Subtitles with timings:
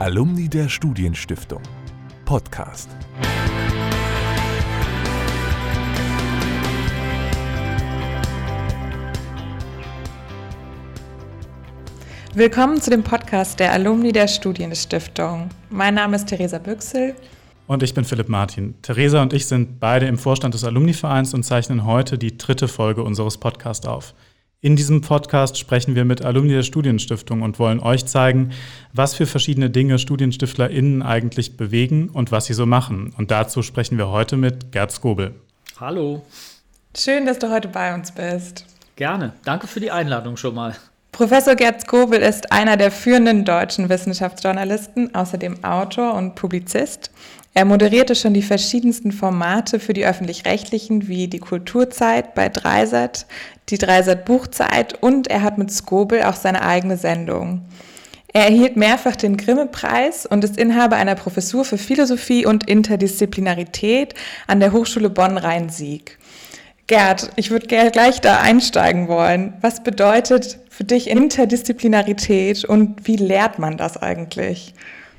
[0.00, 1.60] Alumni der Studienstiftung.
[2.24, 2.88] Podcast.
[12.32, 15.50] Willkommen zu dem Podcast der Alumni der Studienstiftung.
[15.68, 17.16] Mein Name ist Theresa Büchsel.
[17.66, 18.80] Und ich bin Philipp Martin.
[18.82, 23.02] Theresa und ich sind beide im Vorstand des Alumni-Vereins und zeichnen heute die dritte Folge
[23.02, 24.14] unseres Podcasts auf.
[24.60, 28.50] In diesem Podcast sprechen wir mit Alumni der Studienstiftung und wollen euch zeigen,
[28.92, 33.14] was für verschiedene Dinge StudienstiftlerInnen eigentlich bewegen und was sie so machen.
[33.16, 35.36] Und dazu sprechen wir heute mit Gerd Skobel.
[35.78, 36.22] Hallo.
[36.96, 38.64] Schön, dass du heute bei uns bist.
[38.96, 39.32] Gerne.
[39.44, 40.74] Danke für die Einladung schon mal.
[41.12, 47.12] Professor Gerd Skobel ist einer der führenden deutschen Wissenschaftsjournalisten, außerdem Autor und Publizist.
[47.54, 53.26] Er moderierte schon die verschiedensten Formate für die öffentlich-rechtlichen wie die Kulturzeit bei Dreisat,
[53.70, 57.62] die Dreisat Buchzeit und er hat mit Skobel auch seine eigene Sendung.
[58.32, 64.14] Er erhielt mehrfach den Grimme-Preis und ist Inhaber einer Professur für Philosophie und Interdisziplinarität
[64.46, 66.18] an der Hochschule Bonn-Rhein-Sieg.
[66.86, 69.54] Gerd, ich würde gleich da einsteigen wollen.
[69.60, 74.74] Was bedeutet für dich Interdisziplinarität und wie lehrt man das eigentlich?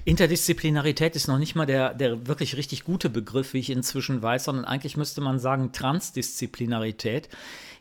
[0.05, 4.45] Interdisziplinarität ist noch nicht mal der, der wirklich richtig gute Begriff, wie ich inzwischen weiß,
[4.45, 7.29] sondern eigentlich müsste man sagen Transdisziplinarität.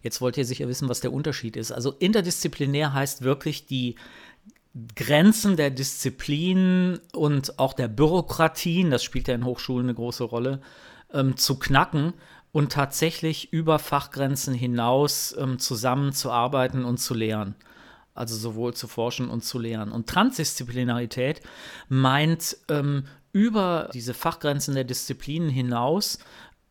[0.02, 1.72] Jetzt wollt ihr sicher wissen, was der Unterschied ist.
[1.72, 3.96] Also interdisziplinär heißt wirklich die
[4.94, 10.60] Grenzen der Disziplinen und auch der Bürokratien, das spielt ja in Hochschulen eine große Rolle,
[11.12, 12.14] ähm, zu knacken
[12.52, 17.54] und tatsächlich über Fachgrenzen hinaus ähm, zusammenzuarbeiten und zu lehren
[18.18, 19.92] also sowohl zu forschen und zu lehren.
[19.92, 21.40] Und Transdisziplinarität
[21.88, 26.18] meint ähm, über diese Fachgrenzen der Disziplinen hinaus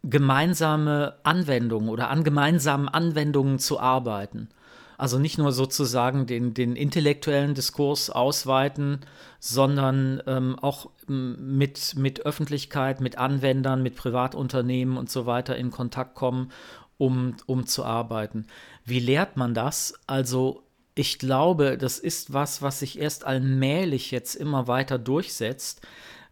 [0.10, 4.50] gemeinsame Anwendungen oder an gemeinsamen Anwendungen zu arbeiten.
[4.98, 9.02] Also nicht nur sozusagen den, den intellektuellen Diskurs ausweiten,
[9.40, 16.16] sondern ähm, auch mit, mit Öffentlichkeit, mit Anwendern, mit Privatunternehmen und so weiter in Kontakt
[16.16, 16.52] kommen,
[16.98, 18.48] um, um zu arbeiten.
[18.86, 19.94] Wie lehrt man das?
[20.08, 20.64] Also
[20.96, 25.82] ich glaube, das ist was, was sich erst allmählich jetzt immer weiter durchsetzt,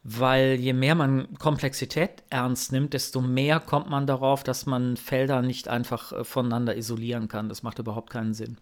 [0.08, 5.42] weil je mehr man Komplexität ernst nimmt, desto mehr kommt man darauf, dass man Felder
[5.42, 7.50] nicht einfach äh, voneinander isolieren kann.
[7.50, 8.58] Das macht überhaupt keinen Sinn.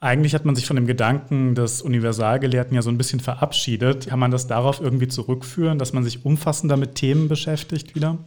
[0.00, 4.08] Eigentlich hat man sich von dem Gedanken des Universalgelehrten ja so ein bisschen verabschiedet.
[4.08, 8.18] Kann man das darauf irgendwie zurückführen, dass man sich umfassender mit Themen beschäftigt wieder?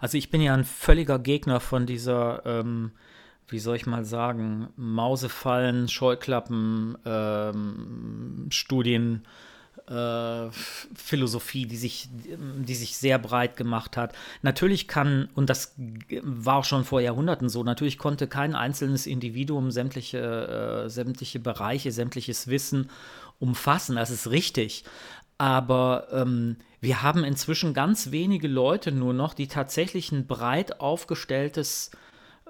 [0.00, 2.92] Also ich bin ja ein völliger Gegner von dieser ähm,
[3.48, 9.22] wie soll ich mal sagen, Mausefallen, Scheuklappen, ähm, Studien,
[9.88, 10.50] äh,
[10.94, 14.14] Philosophie, die sich, die sich sehr breit gemacht hat.
[14.42, 15.74] Natürlich kann, und das
[16.22, 21.92] war auch schon vor Jahrhunderten so, natürlich konnte kein einzelnes Individuum sämtliche, äh, sämtliche Bereiche,
[21.92, 22.90] sämtliches Wissen
[23.38, 23.96] umfassen.
[23.96, 24.84] Das ist richtig.
[25.36, 31.90] Aber ähm, wir haben inzwischen ganz wenige Leute nur noch, die tatsächlich ein breit aufgestelltes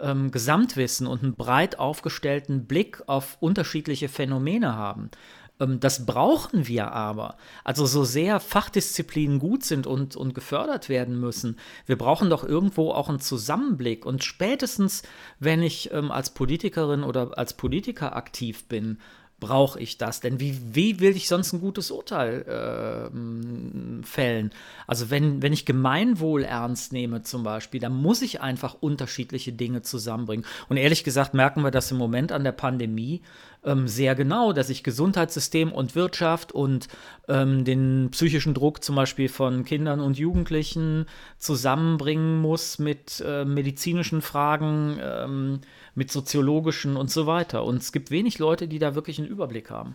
[0.00, 5.10] ähm, Gesamtwissen und einen breit aufgestellten Blick auf unterschiedliche Phänomene haben.
[5.60, 7.36] Ähm, das brauchen wir aber.
[7.62, 12.92] Also so sehr Fachdisziplinen gut sind und, und gefördert werden müssen, wir brauchen doch irgendwo
[12.92, 14.06] auch einen Zusammenblick.
[14.06, 15.02] Und spätestens,
[15.38, 18.98] wenn ich ähm, als Politikerin oder als Politiker aktiv bin,
[19.40, 20.20] brauche ich das?
[20.20, 24.50] Denn wie, wie will ich sonst ein gutes Urteil äh, fällen?
[24.86, 29.82] Also wenn, wenn ich Gemeinwohl ernst nehme zum Beispiel, dann muss ich einfach unterschiedliche Dinge
[29.82, 30.46] zusammenbringen.
[30.68, 33.22] Und ehrlich gesagt merken wir das im Moment an der Pandemie
[33.64, 36.88] ähm, sehr genau, dass ich Gesundheitssystem und Wirtschaft und
[37.28, 41.06] ähm, den psychischen Druck zum Beispiel von Kindern und Jugendlichen
[41.38, 45.60] zusammenbringen muss mit äh, medizinischen Fragen, ähm,
[45.94, 47.64] mit soziologischen und so weiter.
[47.64, 49.94] Und es gibt wenig Leute, die da wirklich einen Überblick haben.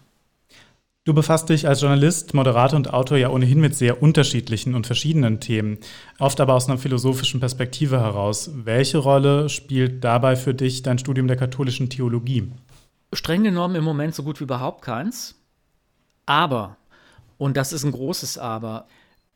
[1.05, 5.39] Du befasst dich als Journalist, Moderator und Autor ja ohnehin mit sehr unterschiedlichen und verschiedenen
[5.39, 5.79] Themen,
[6.19, 8.51] oft aber aus einer philosophischen Perspektive heraus.
[8.53, 12.51] Welche Rolle spielt dabei für dich dein Studium der katholischen Theologie?
[13.13, 15.35] Streng genommen im Moment so gut wie überhaupt keins.
[16.25, 16.77] Aber,
[17.37, 18.87] und das ist ein großes Aber,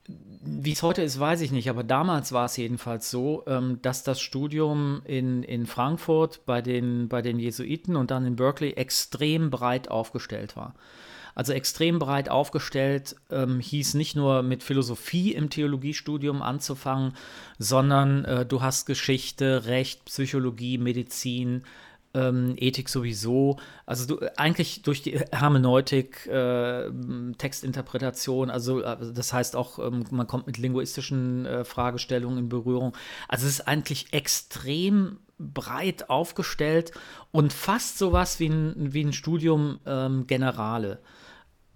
[0.07, 4.03] wie es heute ist, weiß ich nicht, aber damals war es jedenfalls so, ähm, dass
[4.03, 9.49] das Studium in, in Frankfurt bei den, bei den Jesuiten und dann in Berkeley extrem
[9.49, 10.75] breit aufgestellt war.
[11.35, 17.13] Also extrem breit aufgestellt ähm, hieß nicht nur mit Philosophie im Theologiestudium anzufangen,
[17.57, 21.63] sondern äh, du hast Geschichte, Recht, Psychologie, Medizin,
[22.13, 23.57] ähm, Ethik sowieso.
[23.85, 26.89] Also du, eigentlich durch die Hermeneutik, äh,
[27.37, 32.95] Textinterpretation, also äh, das heißt auch, ähm, man kommt mit linguistischen äh, Fragestellungen in Berührung.
[33.27, 36.91] Also es ist eigentlich extrem breit aufgestellt
[37.31, 40.99] und fast sowas wie ein, wie ein Studium ähm, Generale.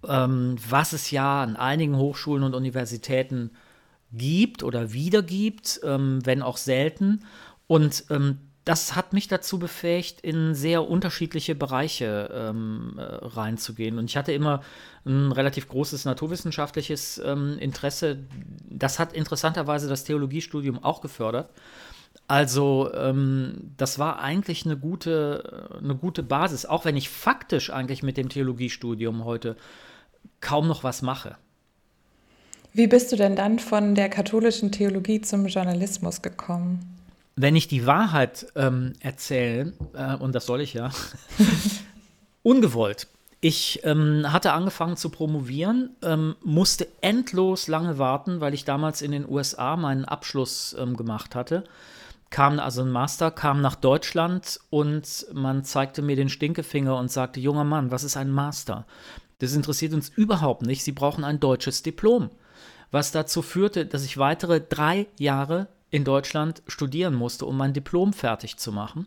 [0.06, 3.50] ähm, was es ja an einigen Hochschulen und Universitäten
[4.12, 7.24] gibt oder wieder gibt, ähm, wenn auch selten.
[7.66, 8.38] Und ähm,
[8.68, 13.98] das hat mich dazu befähigt, in sehr unterschiedliche Bereiche ähm, äh, reinzugehen.
[13.98, 14.60] Und ich hatte immer
[15.06, 18.18] ein relativ großes naturwissenschaftliches ähm, Interesse.
[18.68, 21.48] Das hat interessanterweise das Theologiestudium auch gefördert.
[22.26, 28.02] Also ähm, das war eigentlich eine gute, eine gute Basis, auch wenn ich faktisch eigentlich
[28.02, 29.56] mit dem Theologiestudium heute
[30.42, 31.38] kaum noch was mache.
[32.74, 36.97] Wie bist du denn dann von der katholischen Theologie zum Journalismus gekommen?
[37.40, 40.90] Wenn ich die Wahrheit ähm, erzähle, äh, und das soll ich ja,
[42.42, 43.06] ungewollt.
[43.40, 49.12] Ich ähm, hatte angefangen zu promovieren, ähm, musste endlos lange warten, weil ich damals in
[49.12, 51.62] den USA meinen Abschluss ähm, gemacht hatte.
[52.30, 57.38] Kam also ein Master, kam nach Deutschland und man zeigte mir den Stinkefinger und sagte:
[57.38, 58.84] Junger Mann, was ist ein Master?
[59.38, 60.82] Das interessiert uns überhaupt nicht.
[60.82, 62.30] Sie brauchen ein deutsches Diplom.
[62.90, 68.12] Was dazu führte, dass ich weitere drei Jahre in Deutschland studieren musste, um mein Diplom
[68.12, 69.06] fertig zu machen.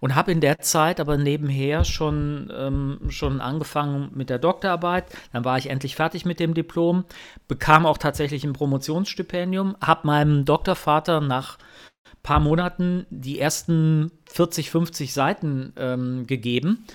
[0.00, 5.04] Und habe in der Zeit aber nebenher schon, ähm, schon angefangen mit der Doktorarbeit.
[5.32, 7.04] Dann war ich endlich fertig mit dem Diplom,
[7.48, 11.58] bekam auch tatsächlich ein Promotionsstipendium, habe meinem Doktorvater nach
[12.06, 16.86] ein paar Monaten die ersten 40, 50 Seiten ähm, gegeben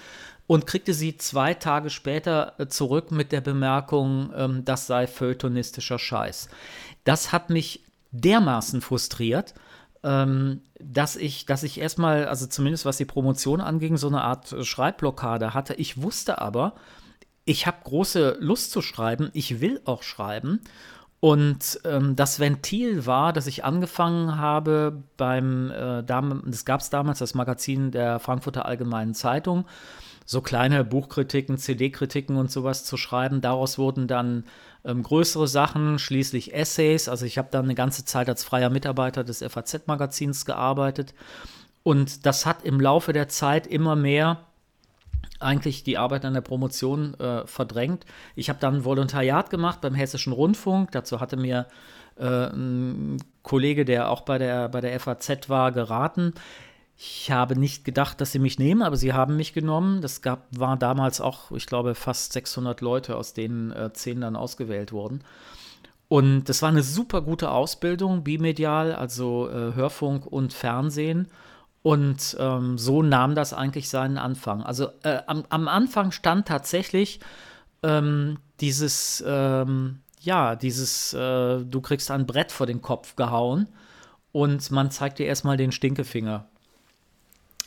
[0.48, 6.00] und kriegte sie zwei Tage später äh, zurück mit der Bemerkung, ähm, das sei feuilletonistischer
[6.00, 6.50] Scheiß.
[7.04, 7.84] Das hat mich
[8.20, 9.54] dermaßen frustriert,
[10.04, 14.56] ähm, dass ich, dass ich erstmal, also zumindest was die Promotion anging, so eine Art
[14.66, 15.74] Schreibblockade hatte.
[15.76, 16.76] Ich wusste aber,
[17.46, 20.62] ich habe große Lust zu schreiben, ich will auch schreiben.
[21.20, 27.20] Und ähm, das Ventil war, dass ich angefangen habe beim, äh, das gab es damals,
[27.20, 29.66] das Magazin der Frankfurter Allgemeinen Zeitung,
[30.26, 33.42] so kleine Buchkritiken, CD-Kritiken und sowas zu schreiben.
[33.42, 34.44] Daraus wurden dann
[34.86, 37.10] ähm, größere Sachen, schließlich Essays.
[37.10, 41.14] Also ich habe dann eine ganze Zeit als freier Mitarbeiter des FAZ-Magazins gearbeitet.
[41.84, 44.42] Und das hat im Laufe der Zeit immer mehr
[45.40, 48.06] eigentlich die Arbeit an der Promotion äh, verdrängt.
[48.36, 50.92] Ich habe dann ein Volontariat gemacht beim Hessischen Rundfunk.
[50.92, 51.68] Dazu hatte mir
[52.18, 56.34] äh, ein Kollege, der auch bei der, bei der FAZ war, geraten.
[57.00, 60.02] Ich habe nicht gedacht, dass sie mich nehmen, aber sie haben mich genommen.
[60.02, 64.36] Das gab, war damals auch, ich glaube, fast 600 Leute, aus denen äh, zehn dann
[64.36, 65.24] ausgewählt wurden.
[66.08, 71.28] Und das war eine super gute Ausbildung, bimedial, also äh, Hörfunk und Fernsehen.
[71.84, 74.64] Und ähm, so nahm das eigentlich seinen Anfang.
[74.64, 77.20] Also äh, am, am, Anfang stand tatsächlich
[77.84, 83.68] ähm, dieses, ähm, ja, dieses, äh, du kriegst ein Brett vor den Kopf gehauen
[84.32, 86.48] und man zeigt dir erstmal den Stinkefinger.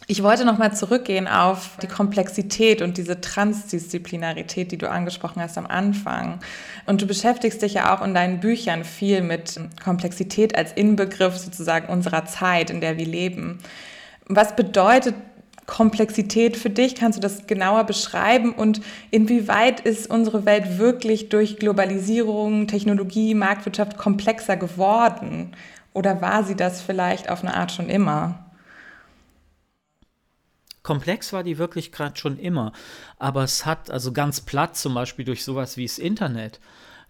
[0.07, 5.67] Ich wollte nochmal zurückgehen auf die Komplexität und diese Transdisziplinarität, die du angesprochen hast am
[5.67, 6.41] Anfang.
[6.87, 11.93] Und du beschäftigst dich ja auch in deinen Büchern viel mit Komplexität als Inbegriff sozusagen
[11.93, 13.59] unserer Zeit, in der wir leben.
[14.27, 15.15] Was bedeutet
[15.67, 16.97] Komplexität für dich?
[16.97, 18.53] Kannst du das genauer beschreiben?
[18.53, 18.81] Und
[19.13, 25.53] inwieweit ist unsere Welt wirklich durch Globalisierung, Technologie, Marktwirtschaft komplexer geworden?
[25.93, 28.50] Oder war sie das vielleicht auf eine Art schon immer?
[30.91, 32.73] Komplex war die Wirklichkeit schon immer,
[33.17, 36.59] aber es hat also ganz platt zum Beispiel durch sowas wie das Internet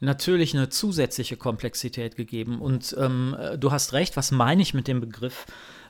[0.00, 2.60] natürlich eine zusätzliche Komplexität gegeben.
[2.60, 5.46] Und ähm, du hast recht, was meine ich mit dem Begriff?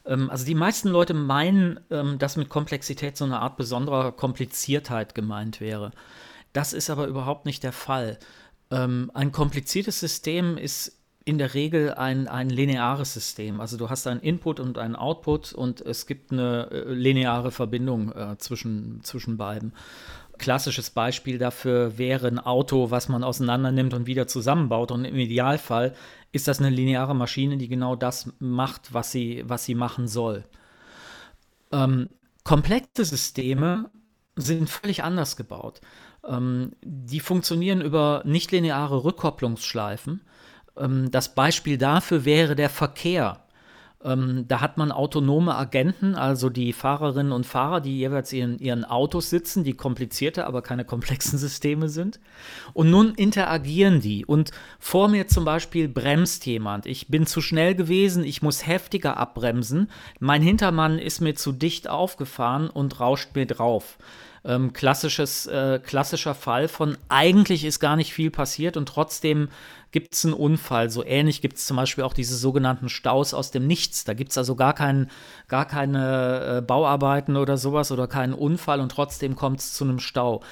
[0.07, 5.17] Ähm, also die meisten Leute meinen, ähm, dass mit Komplexität so eine Art besonderer Kompliziertheit
[5.17, 5.91] gemeint wäre.
[6.53, 8.21] Das ist aber überhaupt nicht der Fall.
[8.71, 11.00] Ähm, ein kompliziertes System ist
[11.31, 13.61] in der Regel ein, ein lineares System.
[13.61, 18.11] Also du hast einen Input und einen Output und es gibt eine äh, lineare Verbindung
[18.13, 19.73] äh, zwischen, zwischen beiden.
[20.39, 24.91] Klassisches Beispiel dafür wäre ein Auto, was man auseinander nimmt und wieder zusammenbaut.
[24.91, 25.95] Und im Idealfall
[26.33, 30.45] ist das eine lineare Maschine, die genau das macht, was sie, was sie machen soll.
[31.71, 32.09] Ähm,
[32.43, 33.89] komplexe Systeme
[34.35, 35.81] sind völlig anders gebaut.
[36.27, 40.23] Ähm, die funktionieren über nichtlineare Rückkopplungsschleifen
[41.11, 43.41] das Beispiel dafür wäre der Verkehr.
[44.03, 48.87] Ähm, da hat man autonome Agenten, also die Fahrerinnen und Fahrer, die jeweils in ihren
[48.87, 52.19] Autos sitzen, die komplizierte, aber keine komplexen Systeme sind.
[52.73, 54.25] Und nun interagieren die.
[54.25, 56.87] Und vor mir zum Beispiel bremst jemand.
[56.87, 59.91] Ich bin zu schnell gewesen, ich muss heftiger abbremsen.
[60.19, 63.99] Mein Hintermann ist mir zu dicht aufgefahren und rauscht mir drauf.
[64.45, 69.49] ähm, klassisches, äh, klassischer Fall von eigentlich ist gar nicht viel passiert und trotzdem
[69.93, 70.91] gibt es einen Unfall.
[70.91, 74.05] So ähnlich gibt es zum Beispiel auch diese sogenannten Staus aus dem Nichts.
[74.05, 75.11] Da gibt es also gar, kein,
[75.49, 79.99] gar keine äh, Bauarbeiten oder sowas oder keinen Unfall und trotzdem kommt es zu einem
[79.99, 80.43] Stau.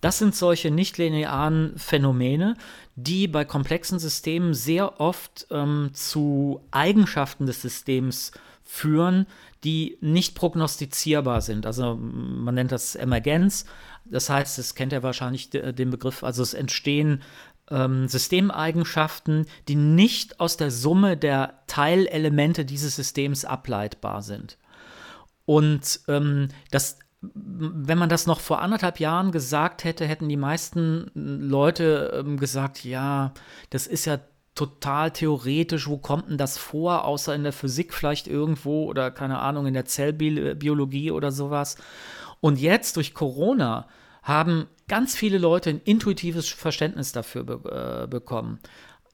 [0.00, 2.56] Das sind solche nicht-linearen Phänomene,
[2.96, 8.32] die bei komplexen Systemen sehr oft ähm, zu Eigenschaften des Systems
[8.64, 9.26] führen,
[9.64, 11.66] die nicht prognostizierbar sind.
[11.66, 13.64] Also man nennt das Emergenz.
[14.04, 17.22] Das heißt, es kennt ihr wahrscheinlich den Begriff, also es entstehen
[17.70, 24.58] ähm, Systemeigenschaften, die nicht aus der Summe der Teilelemente dieses Systems ableitbar sind.
[25.44, 31.10] Und ähm, das wenn man das noch vor anderthalb Jahren gesagt hätte, hätten die meisten
[31.14, 33.32] Leute ähm, gesagt, ja,
[33.70, 34.20] das ist ja
[34.54, 39.38] total theoretisch, wo kommt denn das vor, außer in der Physik vielleicht irgendwo oder keine
[39.40, 41.76] Ahnung, in der Zellbiologie oder sowas.
[42.40, 43.88] Und jetzt durch Corona
[44.28, 48.60] haben ganz viele Leute ein intuitives Verständnis dafür be äh, bekommen,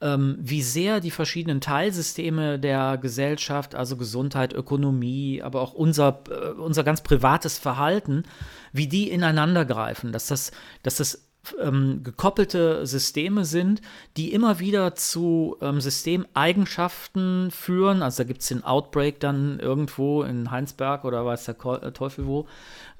[0.00, 6.50] ähm, wie sehr die verschiedenen Teilsysteme der Gesellschaft, also Gesundheit, Ökonomie, aber auch unser, äh,
[6.60, 8.24] unser ganz privates Verhalten,
[8.72, 10.52] wie die ineinander greifen, dass das,
[10.82, 11.24] dass das
[11.60, 13.82] ähm, gekoppelte Systeme sind,
[14.16, 18.02] die immer wieder zu ähm, Systemeigenschaften führen.
[18.02, 22.26] Also da gibt es den Outbreak dann irgendwo in Heinsberg oder weiß der äh, Teufel
[22.26, 22.46] wo,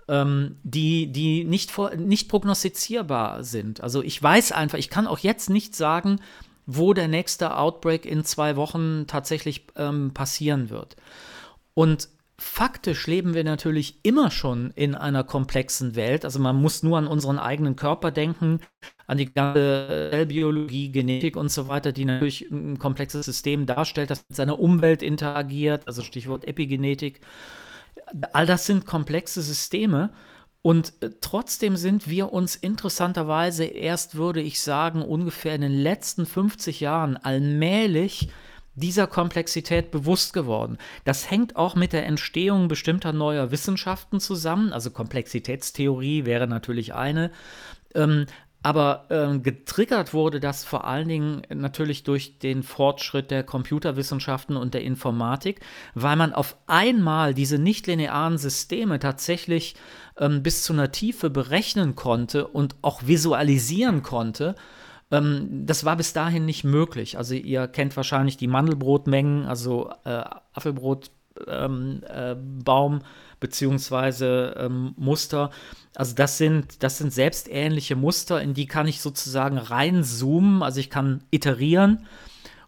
[0.08, 3.80] ähm, die, die nicht, vor, nicht prognostizierbar sind.
[3.80, 6.20] Also ich weiß einfach, ich kann auch jetzt nicht sagen,
[6.66, 10.96] wo der nächste Outbreak in zwei Wochen tatsächlich ähm, passieren wird.
[11.74, 12.08] Und
[12.38, 16.24] faktisch leben wir natürlich immer schon in einer komplexen Welt.
[16.24, 18.60] Also man muss nur an unseren eigenen Körper denken,
[19.06, 24.24] an die ganze Zellbiologie, Genetik und so weiter, die natürlich ein komplexes System darstellt, das
[24.28, 27.20] mit seiner Umwelt interagiert, also Stichwort Epigenetik
[28.32, 30.10] all das sind komplexe Systeme.
[30.62, 36.24] Und äh, trotzdem sind wir uns interessanterweise erst, würde ich sagen, ungefähr in den letzten
[36.24, 38.28] 50 Jahren allmählich
[38.74, 40.78] dieser Komplexität bewusst geworden.
[41.04, 44.72] Das hängt auch mit der Entstehung bestimmter neuer Wissenschaften zusammen.
[44.72, 47.30] Also Komplexitätstheorie wäre natürlich eine.
[47.94, 48.26] Ähm,
[48.64, 54.72] aber äh, getriggert wurde das vor allen Dingen natürlich durch den Fortschritt der Computerwissenschaften und
[54.72, 55.60] der Informatik,
[55.94, 59.76] weil man auf einmal diese nichtlinearen Systeme tatsächlich
[60.18, 64.54] ähm, bis zu einer Tiefe berechnen konnte und auch visualisieren konnte.
[65.10, 67.18] Ähm, das war bis dahin nicht möglich.
[67.18, 72.36] Also ihr kennt wahrscheinlich die Mandelbrotmengen, also äh, Apfelbrotbaum ähm, äh,
[73.40, 75.50] beziehungsweise ähm, Muster.
[75.94, 80.90] Also das sind, das sind selbstähnliche Muster, in die kann ich sozusagen reinzoomen, also ich
[80.90, 82.06] kann iterieren.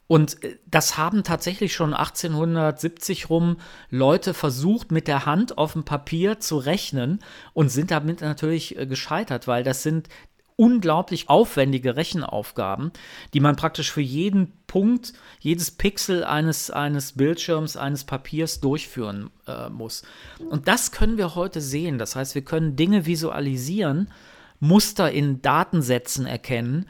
[0.06, 3.56] Und äh, das haben tatsächlich schon 1870 rum
[3.90, 7.20] Leute versucht, mit der Hand auf dem Papier zu rechnen
[7.54, 10.08] und sind damit natürlich äh, gescheitert, weil das sind
[10.56, 12.90] unglaublich aufwendige Rechenaufgaben,
[13.34, 19.68] die man praktisch für jeden Punkt, jedes Pixel eines, eines Bildschirms, eines Papiers durchführen äh,
[19.68, 20.02] muss.
[20.48, 21.98] Und das können wir heute sehen.
[21.98, 24.10] Das heißt, wir können Dinge visualisieren,
[24.58, 26.86] Muster in Datensätzen erkennen,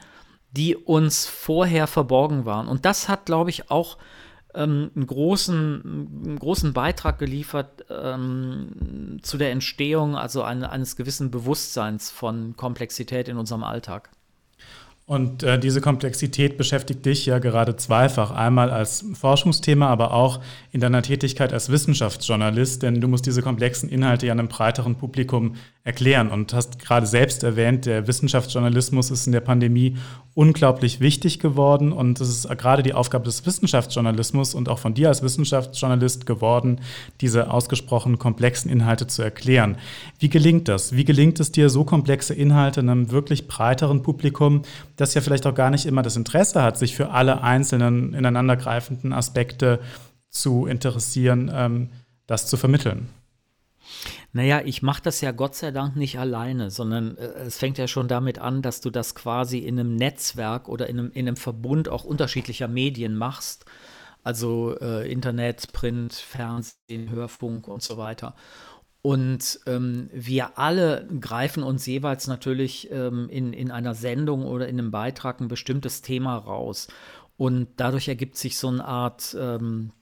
[0.51, 2.69] die uns vorher verborgen waren.
[2.69, 3.97] Und das hat, glaube ich, auch
[4.57, 11.31] ähm, einen, großen, einen großen Beitrag geliefert ähm, zu der Entstehung also eine, eines gewissen
[11.31, 14.09] Bewusstseins von Komplexität in unserem Alltag.
[15.07, 18.31] Und äh, diese Komplexität beschäftigt dich ja gerade zweifach.
[18.31, 20.41] Einmal als Forschungsthema, aber auch
[20.73, 25.55] in deiner Tätigkeit als Wissenschaftsjournalist, denn du musst diese komplexen Inhalte ja einem breiteren Publikum
[25.87, 29.95] erklären und hast gerade selbst erwähnt, der Wissenschaftsjournalismus ist in der Pandemie
[30.33, 35.07] unglaublich wichtig geworden und es ist gerade die Aufgabe des Wissenschaftsjournalismus und auch von dir
[35.07, 36.81] als Wissenschaftsjournalist geworden,
[37.21, 39.77] diese ausgesprochen komplexen Inhalte zu erklären.
[40.19, 40.91] Wie gelingt das?
[40.91, 44.63] Wie gelingt es dir, so komplexe Inhalte einem wirklich breiteren Publikum,
[44.97, 49.13] das ja vielleicht auch gar nicht immer das Interesse hat, sich für alle einzelnen ineinandergreifenden
[49.13, 49.79] Aspekte
[50.29, 51.89] zu interessieren, ähm,
[52.27, 53.07] das zu vermitteln?
[54.33, 57.87] Naja, ich mache das ja Gott sei Dank nicht alleine, sondern äh, es fängt ja
[57.87, 61.37] schon damit an, dass du das quasi in einem Netzwerk oder in einem, in einem
[61.37, 63.65] Verbund auch unterschiedlicher Medien machst.
[64.23, 68.35] Also äh, Internet, Print, Fernsehen, Hörfunk und so weiter.
[69.01, 74.77] Und ähm, wir alle greifen uns jeweils natürlich ähm, in, in einer Sendung oder in
[74.77, 76.89] einem Beitrag ein bestimmtes Thema raus.
[77.37, 79.93] Und dadurch ergibt sich so eine Art ähm,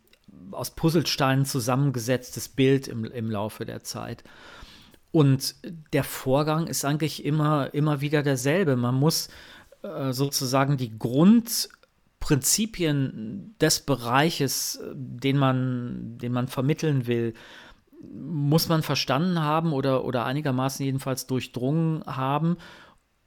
[0.55, 4.23] aus Puzzlesteinen zusammengesetztes Bild im, im Laufe der Zeit.
[5.11, 5.53] Und
[5.93, 8.75] der Vorgang ist eigentlich immer, immer wieder derselbe.
[8.75, 9.29] Man muss
[9.81, 17.33] äh, sozusagen die Grundprinzipien des Bereiches, den man, den man vermitteln will,
[18.11, 22.57] muss man verstanden haben oder, oder einigermaßen jedenfalls durchdrungen haben,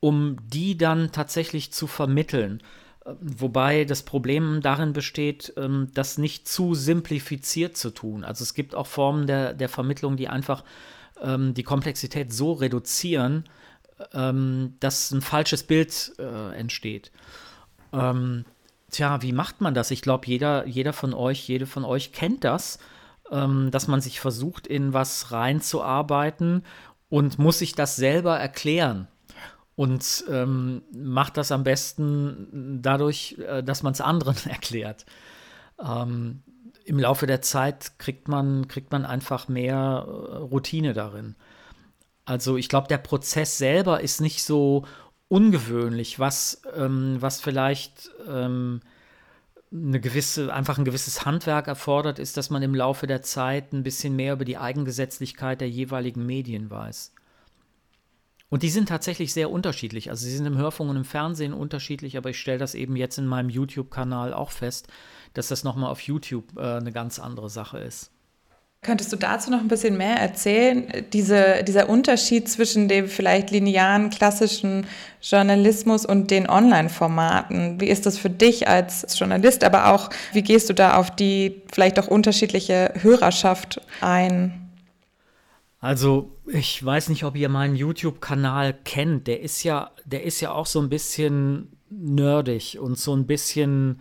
[0.00, 2.62] um die dann tatsächlich zu vermitteln.
[3.04, 8.24] Wobei das Problem darin besteht, ähm, das nicht zu simplifiziert zu tun.
[8.24, 10.62] Also es gibt auch Formen der, der Vermittlung, die einfach
[11.22, 13.44] ähm, die Komplexität so reduzieren,
[14.12, 17.10] ähm, dass ein falsches Bild äh, entsteht.
[18.90, 19.90] Tja, wie macht man das?
[19.90, 22.78] Ich glaube, jeder, jeder von euch, jede von euch kennt das,
[23.30, 26.64] dass man sich versucht, in was reinzuarbeiten
[27.08, 29.08] und muss sich das selber erklären
[29.78, 35.06] und ähm, macht das am besten dadurch, äh, dass man es anderen erklärt.
[35.80, 36.42] Ähm,
[36.84, 41.36] Im Laufe der Zeit kriegt man, kriegt man einfach mehr äh, Routine darin.
[42.24, 44.84] Also ich glaube, der Prozess selber ist nicht so
[45.28, 48.80] ungewöhnlich, was, ähm, was vielleicht ähm,
[49.70, 53.84] eine gewisse, einfach ein gewisses Handwerk erfordert, ist, dass man im Laufe der Zeit ein
[53.84, 57.12] bisschen mehr über die Eigengesetzlichkeit der jeweiligen Medien weiß.
[58.50, 60.10] Und die sind tatsächlich sehr unterschiedlich.
[60.10, 63.18] Also sie sind im Hörfunk und im Fernsehen unterschiedlich, aber ich stelle das eben jetzt
[63.18, 64.88] in meinem YouTube-Kanal auch fest,
[65.34, 68.10] dass das nochmal auf YouTube äh, eine ganz andere Sache ist.
[68.80, 71.04] Könntest du dazu noch ein bisschen mehr erzählen?
[71.12, 74.86] Diese, dieser Unterschied zwischen dem vielleicht linearen, klassischen
[75.20, 77.80] Journalismus und den Online-Formaten.
[77.80, 81.60] Wie ist das für dich als Journalist, aber auch, wie gehst du da auf die
[81.72, 84.67] vielleicht auch unterschiedliche Hörerschaft ein?
[85.80, 89.26] Also, ich weiß nicht, ob ihr meinen YouTube-Kanal kennt.
[89.28, 94.00] Der ist ja, der ist ja auch so ein bisschen nerdig und so ein bisschen.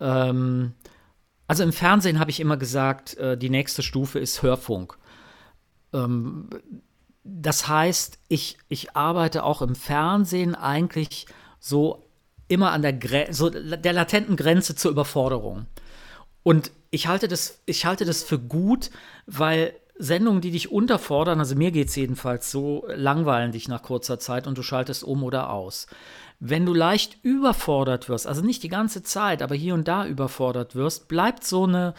[0.00, 0.74] Ähm,
[1.48, 4.98] also im Fernsehen habe ich immer gesagt, äh, die nächste Stufe ist Hörfunk.
[5.92, 6.50] Ähm,
[7.24, 11.26] das heißt, ich, ich arbeite auch im Fernsehen eigentlich
[11.58, 12.08] so
[12.48, 15.66] immer an der, Gre so der latenten Grenze zur Überforderung.
[16.42, 18.90] Und ich halte das, ich halte das für gut,
[19.26, 24.18] weil Sendungen, die dich unterfordern, also mir geht es jedenfalls so, langweilen dich nach kurzer
[24.18, 25.86] Zeit und du schaltest um oder aus.
[26.40, 30.76] Wenn du leicht überfordert wirst, also nicht die ganze Zeit, aber hier und da überfordert
[30.76, 31.94] wirst, bleibt so eine,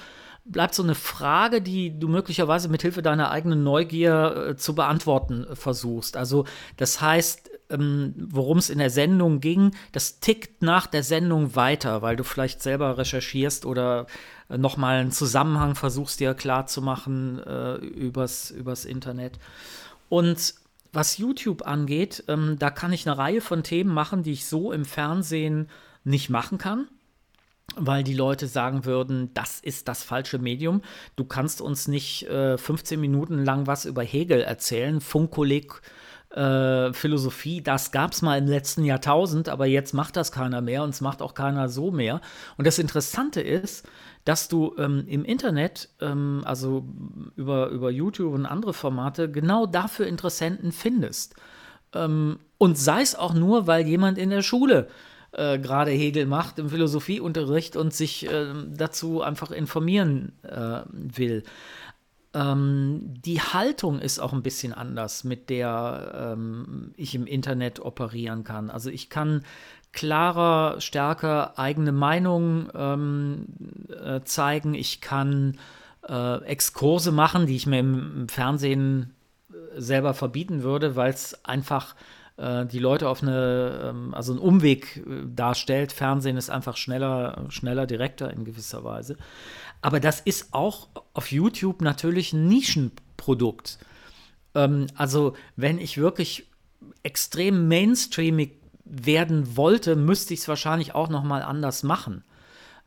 [0.45, 5.43] bleibt so eine Frage, die du möglicherweise mit Hilfe deiner eigenen Neugier äh, zu beantworten
[5.43, 6.15] äh, versuchst.
[6.15, 6.45] Also
[6.77, 12.01] das heißt, ähm, worum es in der Sendung ging, das tickt nach der Sendung weiter,
[12.01, 14.07] weil du vielleicht selber recherchierst oder
[14.57, 19.39] nochmal einen Zusammenhang versuchst dir klarzumachen äh, übers, übers Internet.
[20.09, 20.55] Und
[20.91, 24.71] was YouTube angeht, ähm, da kann ich eine Reihe von Themen machen, die ich so
[24.71, 25.69] im Fernsehen
[26.03, 26.87] nicht machen kann
[27.75, 30.81] weil die Leute sagen würden, das ist das falsche Medium.
[31.15, 35.01] Du kannst uns nicht äh, 15 Minuten lang was über Hegel erzählen.
[35.01, 35.81] Funkkolleg
[36.31, 40.83] äh, Philosophie, das gab es mal im letzten Jahrtausend, aber jetzt macht das keiner mehr
[40.83, 42.21] und es macht auch keiner so mehr.
[42.57, 43.87] Und das Interessante ist,
[44.29, 46.85] dass du ähm, im Internet, ähm, also
[47.35, 51.33] über, über YouTube und andere Formate, genau dafür Interessenten findest.
[51.95, 54.87] Ähm, und sei es auch nur, weil jemand in der Schule
[55.31, 61.41] äh, gerade Hegel macht im Philosophieunterricht und sich äh, dazu einfach informieren äh, will.
[62.35, 68.43] Ähm, die Haltung ist auch ein bisschen anders, mit der ähm, ich im Internet operieren
[68.43, 68.69] kann.
[68.69, 69.43] Also ich kann
[69.91, 73.45] klarer, stärker eigene Meinung ähm,
[73.89, 74.73] äh, zeigen.
[74.73, 75.57] Ich kann
[76.07, 79.15] äh, Exkurse machen, die ich mir im, im Fernsehen
[79.51, 81.95] äh, selber verbieten würde, weil es einfach
[82.37, 85.91] äh, die Leute auf eine, ähm, also einen Umweg äh, darstellt.
[85.91, 89.17] Fernsehen ist einfach schneller, schneller, direkter in gewisser Weise.
[89.81, 93.79] Aber das ist auch auf YouTube natürlich ein Nischenprodukt.
[94.55, 96.47] Ähm, also wenn ich wirklich
[97.03, 102.23] extrem mainstreamig werden wollte, müsste ich es wahrscheinlich auch noch mal anders machen.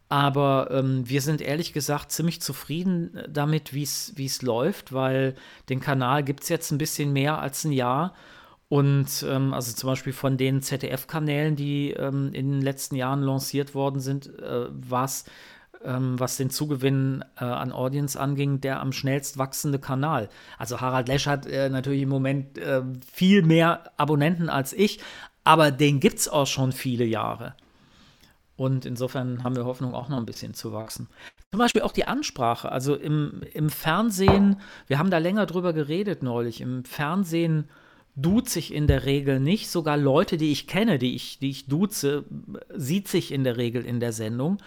[0.08, 5.34] Aber ähm, wir sind ehrlich gesagt ziemlich zufrieden damit, wie es läuft, weil
[5.70, 8.12] den Kanal gibt es jetzt ein bisschen mehr als ein Jahr.
[8.68, 13.74] Und ähm, also zum Beispiel von den ZDF-Kanälen, die ähm, in den letzten Jahren lanciert
[13.74, 15.24] worden sind, äh, war es,
[15.84, 20.28] ähm, was den Zugewinn äh, an Audience anging, der am schnellst wachsende Kanal.
[20.58, 25.00] Also Harald Lesch hat äh, natürlich im Moment äh, viel mehr Abonnenten als ich,
[25.44, 27.54] aber den gibt es auch schon viele Jahre.
[28.56, 31.08] Und insofern haben wir Hoffnung, auch noch ein bisschen zu wachsen.
[31.50, 32.70] Zum Beispiel auch die Ansprache.
[32.70, 37.68] Also im, im Fernsehen, wir haben da länger drüber geredet neulich, im Fernsehen
[38.14, 39.70] duze ich in der Regel nicht.
[39.70, 42.24] Sogar Leute, die ich kenne, die ich, die ich duze,
[42.74, 44.58] sieht sich in der Regel in der Sendung.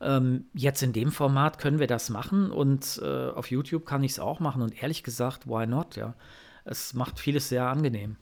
[0.00, 4.12] Ähm, jetzt in dem Format können wir das machen und äh, auf YouTube kann ich
[4.12, 4.62] es auch machen.
[4.62, 5.96] Und ehrlich gesagt, why not?
[5.96, 6.14] Ja,
[6.64, 8.16] es macht vieles sehr angenehm.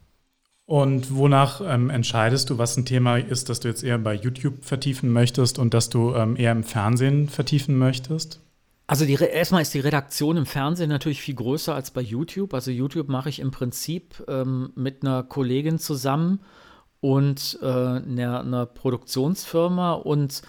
[0.66, 4.64] Und wonach ähm, entscheidest du, was ein Thema ist, das du jetzt eher bei YouTube
[4.64, 8.40] vertiefen möchtest und das du ähm, eher im Fernsehen vertiefen möchtest?
[8.86, 12.52] Also die, erstmal ist die Redaktion im Fernsehen natürlich viel größer als bei YouTube.
[12.54, 16.40] Also YouTube mache ich im Prinzip ähm, mit einer Kollegin zusammen
[17.00, 20.42] und äh, einer, einer, Produktionsfirma und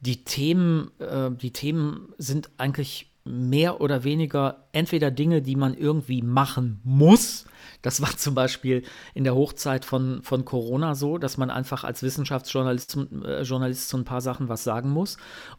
[0.00, 6.22] die Themen, äh, die Themen sind eigentlich mehr oder weniger entweder Dinge, die man irgendwie
[6.22, 7.44] machen muss.
[7.82, 8.82] Das war zum Beispiel
[9.14, 13.96] in der Hochzeit von, von Corona so, dass man einfach als Wissenschaftsjournalist äh, Journalist zu
[13.96, 15.16] ein paar Sachen was sagen muss.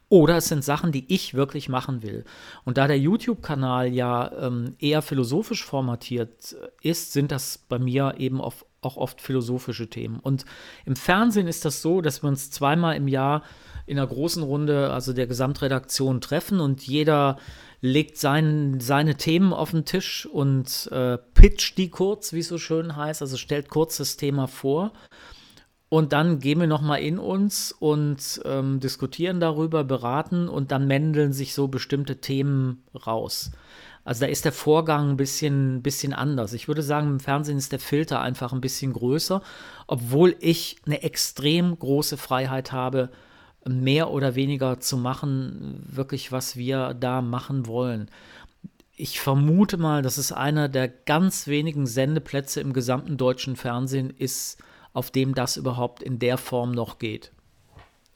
[0.10, 2.26] Oder es sind Sachen, die ich wirklich machen will.
[2.66, 8.42] Und da der YouTube-Kanal ja ähm, eher philosophisch formatiert ist, sind das bei mir eben
[8.42, 10.20] auf, auch oft philosophische Themen.
[10.20, 10.46] Und
[10.86, 13.44] im Fernsehen ist das so, dass wir uns zweimal im Jahr
[13.86, 17.38] in einer großen Runde, also der Gesamtredaktion, treffen und jeder
[17.82, 22.60] legt sein, seine Themen auf den Tisch und äh, pitcht die kurz, wie es so
[22.60, 24.94] schön heißt, also stellt kurz das Thema vor.
[25.90, 31.34] Und dann gehen wir nochmal in uns und ähm, diskutieren darüber, beraten und dann mändeln
[31.34, 33.52] sich so bestimmte Themen raus.
[34.06, 36.54] Also da ist der Vorgang ein bisschen, bisschen anders.
[36.54, 39.42] Ich würde sagen, im Fernsehen ist der Filter einfach ein bisschen größer,
[39.86, 43.10] obwohl ich eine extrem große Freiheit habe,
[43.68, 48.10] mehr oder weniger zu machen, wirklich, was wir da machen wollen.
[48.96, 54.58] Ich vermute mal, dass es einer der ganz wenigen Sendeplätze im gesamten deutschen Fernsehen ist,
[54.94, 57.32] auf dem das überhaupt in der Form noch geht.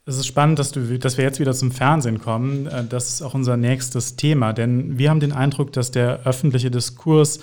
[0.08, 2.68] Es ist spannend, dass, du, dass wir jetzt wieder zum Fernsehen kommen.
[2.68, 6.70] Äh, das ist auch unser nächstes Thema, denn wir haben den Eindruck, dass der öffentliche
[6.70, 7.40] Diskurs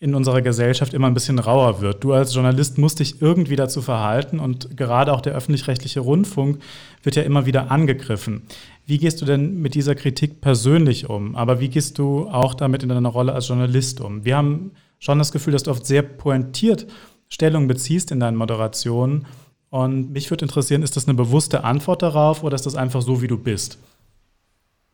[0.00, 2.04] in unserer Gesellschaft immer ein bisschen rauer wird.
[2.04, 6.60] Du als Journalist musst dich irgendwie dazu verhalten und gerade auch der öffentlich-rechtliche Rundfunk
[7.02, 8.42] wird ja immer wieder angegriffen.
[8.86, 11.34] Wie gehst du denn mit dieser Kritik persönlich um?
[11.34, 14.24] Aber wie gehst du auch damit in deiner Rolle als Journalist um?
[14.24, 16.86] Wir haben schon das Gefühl, dass du oft sehr pointiert
[17.28, 19.26] Stellung beziehst in deinen Moderationen.
[19.68, 23.20] Und mich würde interessieren, ist das eine bewusste Antwort darauf oder ist das einfach so,
[23.20, 23.78] wie du bist?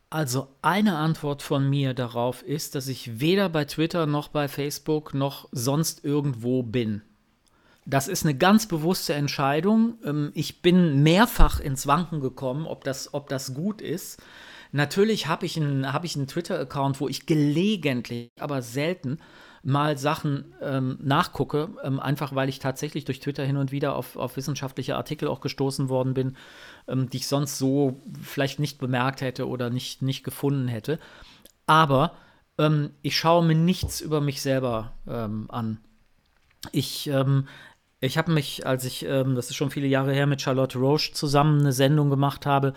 [0.09, 5.13] Also eine Antwort von mir darauf ist, dass ich weder bei Twitter noch bei Facebook
[5.13, 7.01] noch sonst irgendwo bin.
[7.85, 9.95] Das ist eine ganz bewusste Entscheidung.
[10.03, 14.21] Ähm, ich bin mehrfach ins Wanken gekommen, ob das, ob das gut ist.
[14.71, 19.19] Natürlich habe ich einen, hab einen Twitter-Account, wo ich gelegentlich, aber selten
[19.65, 24.15] mal Sachen ähm, nachgucke, ähm, einfach weil ich tatsächlich durch Twitter hin und wieder auf,
[24.15, 26.37] auf wissenschaftliche Artikel auch gestoßen worden bin,
[26.87, 30.99] ähm, die ich sonst so vielleicht nicht bemerkt hätte oder nicht, nicht gefunden hätte.
[31.65, 32.15] Aber
[32.59, 35.79] ähm, ich schaue mir nichts über mich selber ähm, an.
[36.71, 37.47] Ich, ähm,
[38.01, 41.61] ich habe mich, als ich, das ist schon viele Jahre her, mit Charlotte Roche zusammen
[41.61, 42.73] eine Sendung gemacht habe,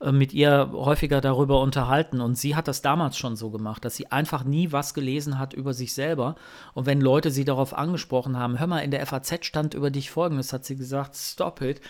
[0.00, 2.20] äh, mit ihr häufiger darüber unterhalten.
[2.20, 5.54] Und sie hat das damals schon so gemacht, dass sie einfach nie was gelesen hat
[5.54, 6.36] über sich selber.
[6.74, 10.10] Und wenn Leute sie darauf angesprochen haben, hör mal, in der FAZ stand über dich
[10.10, 11.80] folgendes, hat sie gesagt, stop it,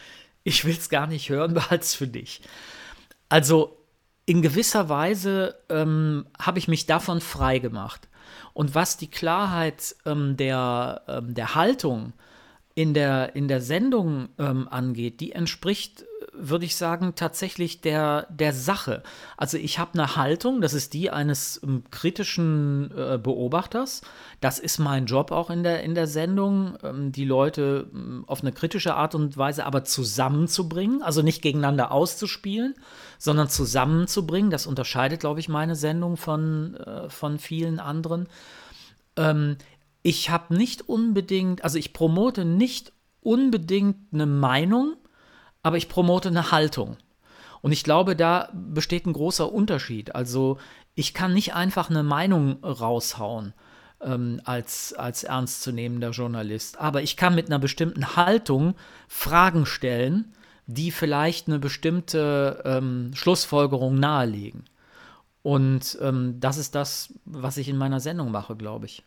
[0.43, 2.41] ich will es gar nicht hören, behalt's für dich.
[3.29, 3.77] Also
[4.25, 8.09] in gewisser Weise ähm, habe ich mich davon frei gemacht.
[8.53, 12.13] Und was die Klarheit ähm, der, ähm, der Haltung
[12.75, 16.05] in der, in der Sendung ähm, angeht, die entspricht
[16.41, 19.03] würde ich sagen, tatsächlich der, der Sache.
[19.37, 24.03] Also ich habe eine Haltung, das ist die eines ähm, kritischen äh, Beobachters.
[24.41, 28.43] Das ist mein Job auch in der, in der Sendung, ähm, die Leute ähm, auf
[28.43, 32.75] eine kritische Art und Weise aber zusammenzubringen, also nicht gegeneinander auszuspielen,
[33.19, 34.51] sondern zusammenzubringen.
[34.51, 38.29] Das unterscheidet, glaube ich, meine Sendung von, äh, von vielen anderen.
[39.17, 39.57] Ähm,
[40.03, 44.97] ich habe nicht unbedingt, also ich promote nicht unbedingt eine Meinung,
[45.63, 46.97] aber ich promote eine Haltung.
[47.61, 50.15] Und ich glaube, da besteht ein großer Unterschied.
[50.15, 50.59] Also
[50.95, 53.55] ich kann nicht einfach eine Meinung raushauen
[54.01, 58.75] ähm, als, als ernstzunehmender Journalist, aber ich kann mit einer bestimmten Haltung
[59.09, 60.33] Fragen stellen,
[60.67, 64.65] die vielleicht eine bestimmte ähm, Schlussfolgerung nahelegen.
[65.43, 69.03] Und ähm, das ist das, was ich in meiner Sendung mache, glaube ich.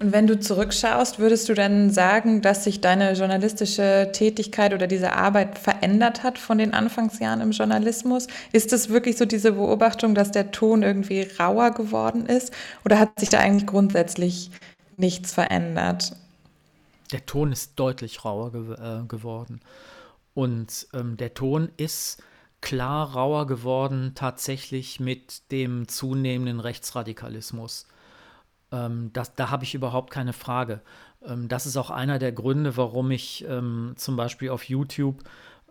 [0.00, 5.12] Und wenn du zurückschaust, würdest du dann sagen, dass sich deine journalistische Tätigkeit oder diese
[5.12, 8.26] Arbeit verändert hat von den Anfangsjahren im Journalismus?
[8.52, 12.52] Ist es wirklich so diese Beobachtung, dass der Ton irgendwie rauer geworden ist?
[12.84, 14.50] Oder hat sich da eigentlich grundsätzlich
[14.96, 16.16] nichts verändert?
[17.12, 19.60] Der Ton ist deutlich rauer ge äh, geworden.
[20.34, 22.20] Und ähm, der Ton ist
[22.60, 27.86] klar rauer geworden tatsächlich mit dem zunehmenden Rechtsradikalismus.
[28.74, 30.80] Ähm, das, da habe ich überhaupt keine Frage.
[31.24, 35.22] Ähm, das ist auch einer der Gründe, warum ich ähm, zum Beispiel auf YouTube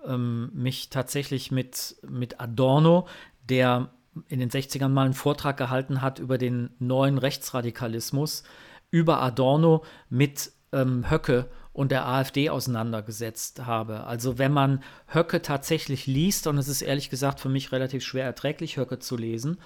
[0.06, 3.08] ähm, mich tatsächlich mit, mit Adorno,
[3.50, 3.90] der
[4.28, 8.44] in den 60ern mal einen Vortrag gehalten hat über den neuen Rechtsradikalismus,
[8.92, 14.06] über Adorno mit ähm, Höcke und der AfD auseinandergesetzt habe.
[14.06, 18.26] Also wenn man Höcke tatsächlich liest, und es ist ehrlich gesagt für mich relativ schwer
[18.26, 19.58] erträglich, Höcke zu lesen,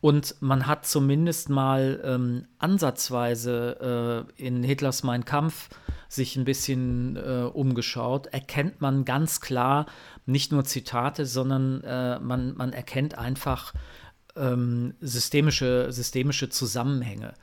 [0.00, 5.70] Und man hat zumindest mal ähm, ansatzweise äh, in Hitlers Mein Kampf
[6.08, 9.86] sich ein bisschen äh, umgeschaut, erkennt man ganz klar
[10.24, 13.72] nicht nur Zitate, sondern äh, man, man erkennt einfach
[14.36, 17.34] ähm, systemische, systemische Zusammenhänge.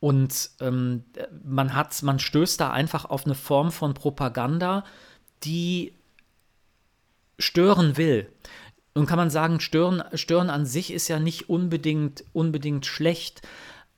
[0.00, 1.04] Und ähm,
[1.44, 4.84] man hat, man stößt da einfach auf eine Form von Propaganda,
[5.42, 5.92] die
[7.38, 8.30] stören will.
[8.98, 13.42] Nun kann man sagen, stören, stören an sich ist ja nicht unbedingt, unbedingt schlecht.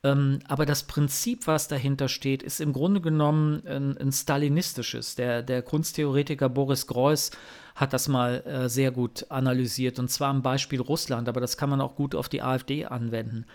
[0.03, 5.15] Ähm, aber das Prinzip, was dahinter steht, ist im Grunde genommen ein, ein stalinistisches.
[5.15, 7.31] Der, der Kunsttheoretiker Boris Greuß
[7.73, 11.71] hat das mal äh, sehr gut analysiert, und zwar am Beispiel Russland, aber das kann
[11.71, 13.47] man auch gut auf die AfD anwenden.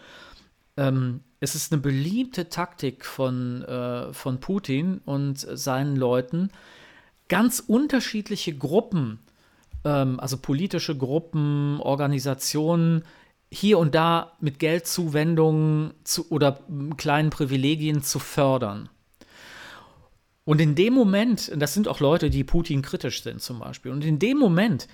[0.76, 6.50] Ähm, es ist eine beliebte Taktik von, äh, von Putin und seinen Leuten,
[7.28, 9.20] ganz unterschiedliche Gruppen,
[9.86, 13.04] ähm, also politische Gruppen, Organisationen,
[13.50, 16.58] hier und da mit Geldzuwendungen zu, oder
[16.96, 18.88] kleinen Privilegien zu fördern.
[20.44, 24.04] Und in dem Moment, das sind auch Leute, die Putin kritisch sind zum Beispiel, und
[24.04, 24.88] in dem Moment,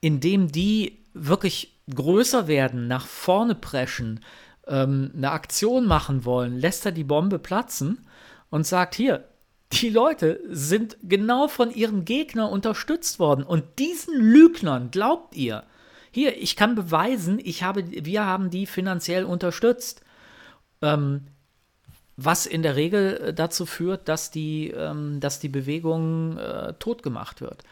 [0.00, 4.20] in dem die wirklich größer werden, nach vorne preschen,
[4.66, 8.06] ähm, eine Aktion machen wollen, lässt er die Bombe platzen
[8.48, 9.24] und sagt, hier,
[9.72, 13.44] die Leute sind genau von ihren Gegnern unterstützt worden.
[13.44, 15.64] Und diesen Lügnern glaubt ihr,
[16.10, 20.02] hier, ich kann beweisen, ich habe, wir haben die finanziell unterstützt.
[20.82, 21.26] Ähm,
[22.22, 27.40] was in der Regel äh, dazu führt, dass die, ähm, dass die Bewegung äh, totgemacht
[27.40, 27.62] wird.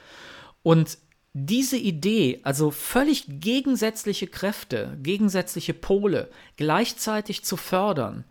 [0.62, 0.98] Und
[1.34, 8.24] diese Idee, also völlig gegensätzliche Kräfte, gegensätzliche Pole gleichzeitig zu fördern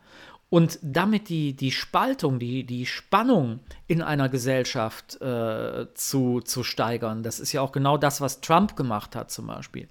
[0.49, 7.23] und damit die, die Spaltung, die, die Spannung in einer Gesellschaft äh, zu, zu steigern,
[7.23, 9.89] das ist ja auch genau das, was Trump gemacht hat zum Beispiel,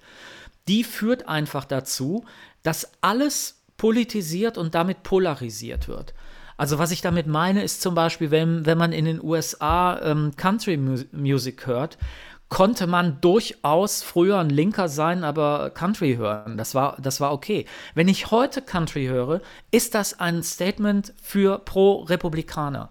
[0.66, 2.25] die führt einfach dazu,
[2.62, 6.14] dass alles politisiert und damit polarisiert wird.
[6.57, 10.35] Also was ich damit meine, ist zum Beispiel, wenn, wenn man in den USA ähm,
[10.37, 11.99] Country Music hört,
[12.48, 16.56] konnte man durchaus früher ein Linker sein, aber Country hören.
[16.56, 17.66] Das war, das war okay.
[17.94, 22.90] Wenn ich heute Country höre, ist das ein Statement für Pro-Republikaner.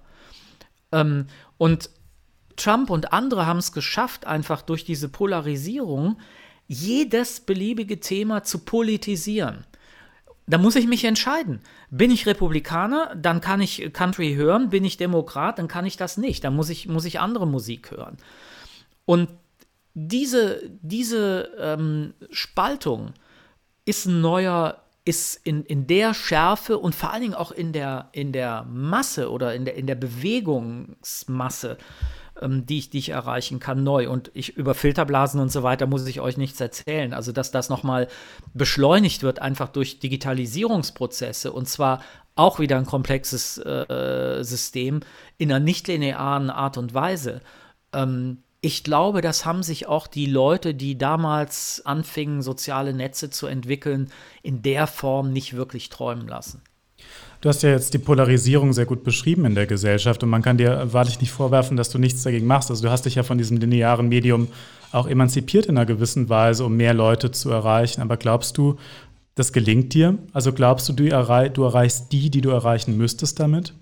[0.91, 1.89] Ähm, und
[2.57, 6.17] Trump und andere haben es geschafft, einfach durch diese Polarisierung
[6.67, 9.65] jedes beliebige Thema zu politisieren.
[10.47, 11.61] Da muss ich mich entscheiden.
[11.89, 14.69] Bin ich Republikaner, dann kann ich Country hören.
[14.69, 16.43] Bin ich Demokrat, dann kann ich das nicht.
[16.43, 18.17] Dann muss ich, muss ich andere Musik hören.
[19.05, 19.29] Und
[19.95, 23.13] diese, diese ähm, Spaltung
[23.85, 28.09] ist ein neuer, ist in, in der Schärfe und vor allen Dingen auch in der,
[28.11, 31.77] in der Masse oder in der, in der Bewegungsmasse,
[32.41, 34.09] ähm, die, ich, die ich erreichen kann, neu.
[34.09, 37.13] Und ich über Filterblasen und so weiter muss ich euch nichts erzählen.
[37.13, 38.09] Also, dass das nochmal
[38.53, 42.01] beschleunigt wird, einfach durch Digitalisierungsprozesse und zwar
[42.35, 44.99] auch wieder ein komplexes äh, System
[45.37, 47.39] in einer nichtlinearen Art und Weise.
[47.93, 53.45] Ähm, ich glaube, das haben sich auch die Leute, die damals anfingen, soziale Netze zu
[53.45, 54.09] entwickeln,
[54.41, 56.63] in der Form nicht wirklich träumen lassen.
[57.41, 60.57] Du hast ja jetzt die Polarisierung sehr gut beschrieben in der Gesellschaft und man kann
[60.57, 62.71] dir wahrlich nicht vorwerfen, dass du nichts dagegen machst.
[62.71, 64.47] Also du hast dich ja von diesem linearen Medium
[64.91, 68.01] auch emanzipiert in einer gewissen Weise, um mehr Leute zu erreichen.
[68.01, 68.79] Aber glaubst du,
[69.35, 70.17] das gelingt dir?
[70.33, 73.75] Also glaubst du, du, erreich, du erreichst die, die du erreichen müsstest damit?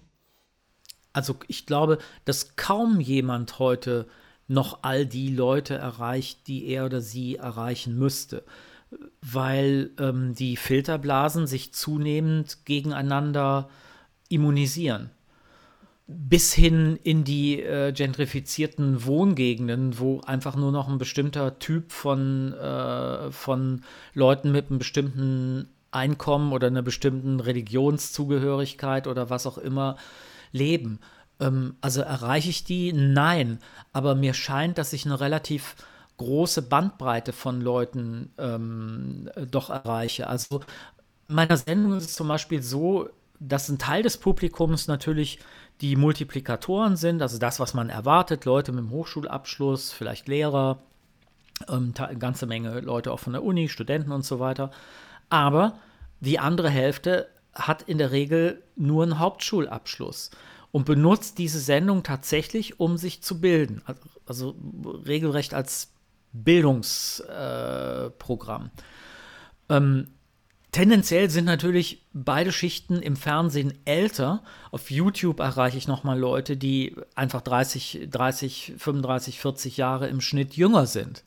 [1.14, 4.08] Also ich glaube, dass kaum jemand heute
[4.48, 8.44] noch all die Leute erreicht, die er oder sie erreichen müsste,
[9.22, 13.70] weil ähm, die Filterblasen sich zunehmend gegeneinander
[14.30, 15.10] immunisieren.
[16.06, 22.54] Bis hin in die äh, gentrifizierten Wohngegenden, wo einfach nur noch ein bestimmter Typ von,
[22.54, 23.82] äh, von
[24.14, 29.96] Leuten mit einem bestimmten Einkommen oder einer bestimmten Religionszugehörigkeit oder was auch immer
[30.52, 31.00] leben.
[31.44, 32.94] Ähm, also erreiche ich die?
[32.94, 33.60] Nein.
[33.92, 35.76] Aber mir scheint, dass ich eine relativ
[36.18, 40.28] große Bandbreite von Leuten ähm, doch erreiche.
[40.28, 40.62] Also
[41.28, 45.40] meiner Sendung ist es zum Beispiel so, dass ein Teil des Publikums natürlich
[45.82, 50.80] die Multiplikatoren sind, also das, was man erwartet, Leute mit einem Hochschulabschluss, vielleicht Lehrer,
[51.68, 54.72] ähm, eine ganze Menge Leute auch von der Uni, Studenten und so weiter.
[55.30, 55.80] Aber
[56.20, 60.32] die andere Hälfte hat in der Regel nur einen Hauptschulabschluss
[60.74, 63.84] und benutzt diese Sendung tatsächlich, um sich zu bilden.
[63.86, 64.56] Also, also
[65.06, 65.92] regelrecht als
[66.34, 68.72] Bildungsprogramm.
[69.70, 70.08] Äh, ähm,
[70.72, 74.42] tendenziell sind natürlich beide Schichten im Fernsehen älter.
[74.72, 80.58] Auf YouTube erreiche ich nochmal Leute, die einfach 30, 30, 35, 40 Jahre im Schnitt
[80.58, 81.24] jünger sind.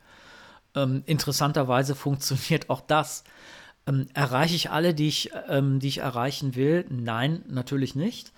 [0.74, 3.22] Ähm, interessanterweise funktioniert auch das.
[3.86, 6.84] Ähm, erreiche ich alle, die ich, ähm, die ich erreichen will?
[6.88, 8.32] Nein, natürlich nicht.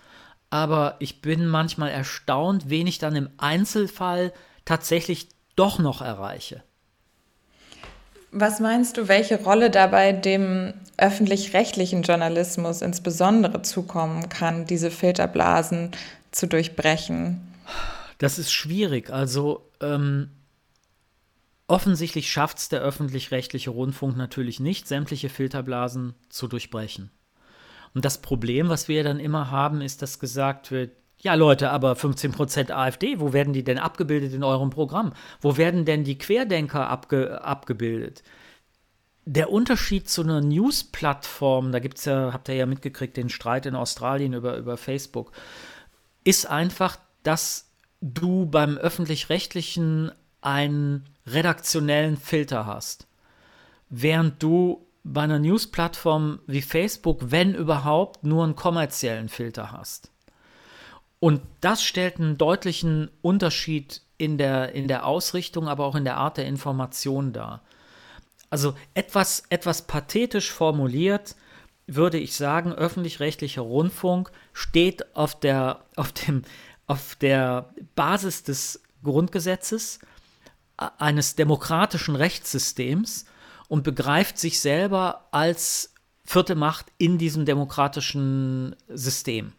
[0.50, 4.32] Aber ich bin manchmal erstaunt, wen ich dann im Einzelfall
[4.64, 6.62] tatsächlich doch noch erreiche.
[8.30, 15.92] Was meinst du, welche Rolle dabei dem öffentlich-rechtlichen Journalismus insbesondere zukommen kann, diese Filterblasen
[16.30, 17.40] zu durchbrechen?
[18.18, 19.10] Das ist schwierig.
[19.10, 20.30] Also ähm,
[21.68, 27.10] offensichtlich schafft es der öffentlich-rechtliche Rundfunk natürlich nicht, sämtliche Filterblasen zu durchbrechen.
[27.94, 31.94] Und das Problem, was wir dann immer haben, ist, dass gesagt wird, ja Leute, aber
[31.94, 35.12] 15% AfD, wo werden die denn abgebildet in eurem Programm?
[35.40, 38.22] Wo werden denn die Querdenker abge abgebildet?
[39.24, 43.66] Der Unterschied zu einer News-Plattform, da gibt es ja, habt ihr ja mitgekriegt, den Streit
[43.66, 45.32] in Australien über, über Facebook,
[46.24, 47.70] ist einfach, dass
[48.00, 53.06] du beim öffentlich-rechtlichen einen redaktionellen Filter hast.
[53.90, 60.10] Während du bei einer News-Plattform wie Facebook, wenn überhaupt, nur einen kommerziellen Filter hast.
[61.20, 66.16] Und das stellt einen deutlichen Unterschied in der, in der Ausrichtung, aber auch in der
[66.16, 67.62] Art der Information dar.
[68.50, 71.36] Also etwas, etwas pathetisch formuliert
[71.88, 76.42] würde ich sagen, öffentlich-rechtlicher Rundfunk steht auf der, auf, dem,
[76.86, 79.98] auf der Basis des Grundgesetzes,
[80.76, 83.24] eines demokratischen Rechtssystems
[83.68, 89.52] und begreift sich selber als vierte Macht in diesem demokratischen System.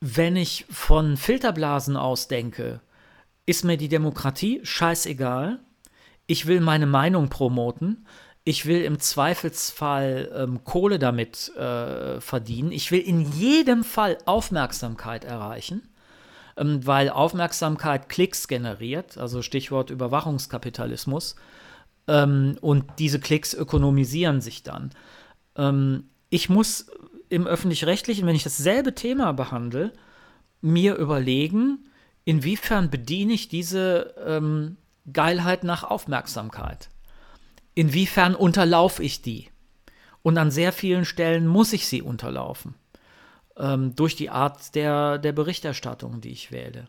[0.00, 2.80] Wenn ich von Filterblasen ausdenke,
[3.46, 5.58] ist mir die Demokratie scheißegal.
[6.26, 8.06] Ich will meine Meinung promoten.
[8.44, 12.72] Ich will im Zweifelsfall ähm, Kohle damit äh, verdienen.
[12.72, 15.88] Ich will in jedem Fall Aufmerksamkeit erreichen,
[16.56, 21.36] ähm, weil Aufmerksamkeit Klicks generiert, also Stichwort Überwachungskapitalismus.
[22.08, 24.90] Ähm, und diese Klicks ökonomisieren sich dann.
[25.56, 26.90] Ähm, ich muss
[27.28, 29.92] im öffentlich-rechtlichen, wenn ich dasselbe Thema behandle,
[30.60, 31.90] mir überlegen,
[32.24, 34.76] inwiefern bediene ich diese ähm,
[35.12, 36.88] Geilheit nach Aufmerksamkeit?
[37.74, 39.48] Inwiefern unterlaufe ich die?
[40.22, 42.74] Und an sehr vielen Stellen muss ich sie unterlaufen.
[43.56, 46.88] Ähm, durch die Art der, der Berichterstattung, die ich wähle.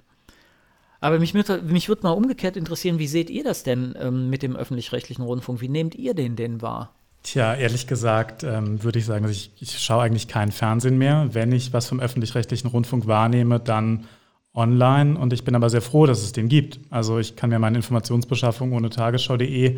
[1.01, 4.55] Aber mich, mich würde mal umgekehrt interessieren, wie seht ihr das denn ähm, mit dem
[4.55, 5.61] öffentlich-rechtlichen Rundfunk?
[5.61, 6.93] Wie nehmt ihr den denn wahr?
[7.23, 11.29] Tja, ehrlich gesagt ähm, würde ich sagen, ich, ich schaue eigentlich keinen Fernsehen mehr.
[11.33, 14.05] Wenn ich was vom öffentlich-rechtlichen Rundfunk wahrnehme, dann
[14.53, 15.17] online.
[15.17, 16.79] Und ich bin aber sehr froh, dass es den gibt.
[16.89, 19.77] Also ich kann mir meine Informationsbeschaffung ohne tagesschau.de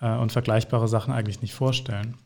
[0.00, 2.16] äh, und vergleichbare Sachen eigentlich nicht vorstellen.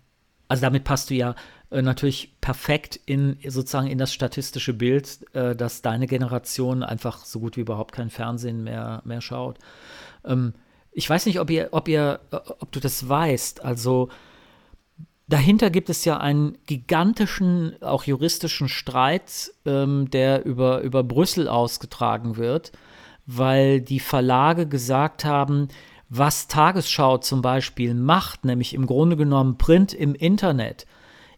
[0.48, 1.34] Also damit passt du ja
[1.70, 7.40] äh, natürlich perfekt in sozusagen in das statistische Bild, äh, dass deine Generation einfach so
[7.40, 9.58] gut wie überhaupt kein Fernsehen mehr, mehr schaut.
[10.24, 10.54] Ähm,
[10.90, 13.64] ich weiß nicht, ob ihr, ob ihr, äh, ob du das weißt.
[13.64, 14.08] Also
[15.28, 22.38] Dahinter gibt es ja einen gigantischen, auch juristischen Streit, ähm, der über, über Brüssel ausgetragen
[22.38, 22.72] wird,
[23.26, 25.68] weil die Verlage gesagt haben,
[26.08, 30.86] was Tagesschau zum Beispiel macht, nämlich im Grunde genommen Print im Internet,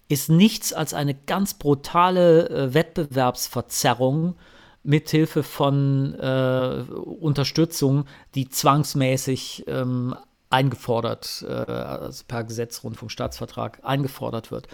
[0.08, 4.36] ist nichts als eine ganz brutale äh, Wettbewerbsverzerrung
[4.82, 6.84] mithilfe von äh,
[7.20, 10.14] Unterstützung, die zwangsmäßig ähm,
[10.48, 14.68] eingefordert, äh, also per Gesetz, Rundfunkstaatsvertrag eingefordert wird.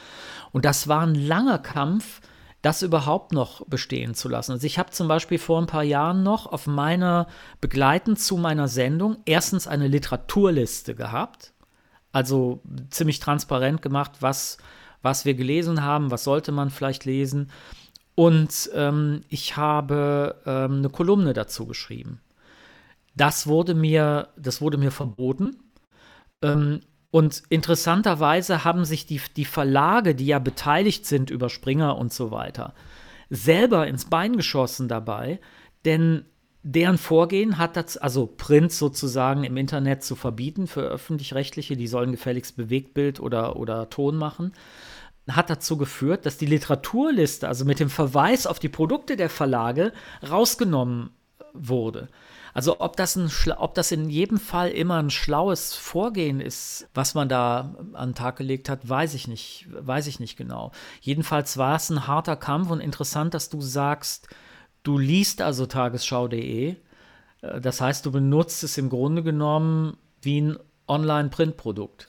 [0.52, 2.20] Und das war ein langer Kampf,
[2.66, 4.50] das überhaupt noch bestehen zu lassen.
[4.50, 7.28] Also ich habe zum Beispiel vor ein paar Jahren noch auf meiner,
[7.60, 11.52] begleitend zu meiner Sendung, erstens eine Literaturliste gehabt,
[12.10, 14.58] also ziemlich transparent gemacht, was,
[15.00, 17.52] was wir gelesen haben, was sollte man vielleicht lesen.
[18.16, 22.20] Und ähm, ich habe ähm, eine Kolumne dazu geschrieben.
[23.14, 25.56] Das wurde mir, das wurde mir verboten.
[26.42, 32.12] Ähm, und interessanterweise haben sich die, die Verlage, die ja beteiligt sind über Springer und
[32.12, 32.74] so weiter,
[33.30, 35.40] selber ins Bein geschossen dabei,
[35.84, 36.26] denn
[36.62, 42.10] deren Vorgehen hat das, also Print sozusagen im Internet zu verbieten für öffentlich-rechtliche, die sollen
[42.10, 44.52] gefälligst Bewegtbild oder, oder Ton machen,
[45.30, 49.92] hat dazu geführt, dass die Literaturliste, also mit dem Verweis auf die Produkte der Verlage,
[50.28, 51.10] rausgenommen
[51.52, 52.08] wurde.
[52.56, 57.12] Also ob das, ein, ob das in jedem Fall immer ein schlaues Vorgehen ist, was
[57.12, 60.72] man da an den Tag gelegt hat, weiß ich nicht, weiß ich nicht genau.
[61.02, 64.28] Jedenfalls war es ein harter Kampf und interessant, dass du sagst,
[64.84, 66.76] du liest also tagesschau.de.
[67.42, 70.56] Äh, das heißt, du benutzt es im Grunde genommen wie ein
[70.88, 72.08] Online-Printprodukt.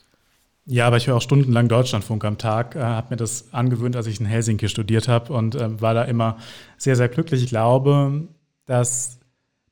[0.63, 4.07] Ja, aber ich höre auch stundenlang Deutschlandfunk am Tag, äh, habe mir das angewöhnt, als
[4.07, 6.37] ich in Helsinki studiert habe und äh, war da immer
[6.77, 7.43] sehr, sehr glücklich.
[7.43, 8.29] Ich glaube,
[8.65, 9.16] dass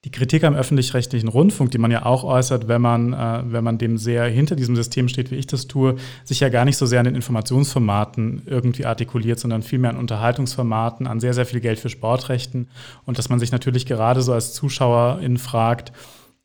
[0.06, 3.80] die Kritik am öffentlich-rechtlichen Rundfunk, die man ja auch äußert, wenn man, äh, wenn man
[3.80, 6.86] dem sehr hinter diesem System steht, wie ich das tue, sich ja gar nicht so
[6.86, 11.80] sehr an den Informationsformaten irgendwie artikuliert, sondern vielmehr an Unterhaltungsformaten, an sehr, sehr viel Geld
[11.80, 12.68] für Sportrechten
[13.06, 15.92] und dass man sich natürlich gerade so als Zuschauerin fragt,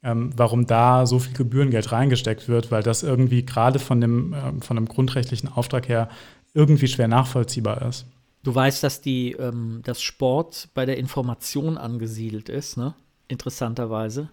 [0.03, 4.39] ähm, warum da so viel Gebührengeld reingesteckt wird, weil das irgendwie gerade von dem, äh,
[4.63, 6.09] von dem grundrechtlichen Auftrag her
[6.55, 8.07] irgendwie schwer nachvollziehbar ist.
[8.43, 12.95] Du weißt, dass die, ähm, das Sport bei der Information angesiedelt ist, ne?
[13.31, 14.31] Interessanterweise.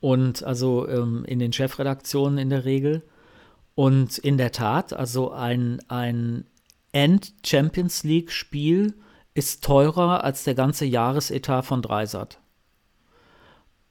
[0.00, 3.02] Und also ähm, in den Chefredaktionen in der Regel.
[3.74, 6.44] Und in der Tat, also ein, ein
[6.92, 8.94] End-Champions League-Spiel
[9.34, 12.40] ist teurer als der ganze Jahresetat von Dreisat.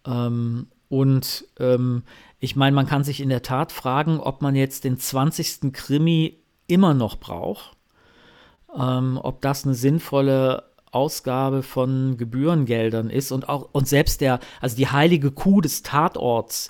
[0.05, 2.03] Ähm, und ähm,
[2.39, 5.73] ich meine, man kann sich in der Tat fragen, ob man jetzt den 20.
[5.73, 7.77] Krimi immer noch braucht.
[8.77, 14.75] Ähm, ob das eine sinnvolle Ausgabe von Gebührengeldern ist und auch und selbst der, also
[14.75, 16.69] die heilige Kuh des Tatorts,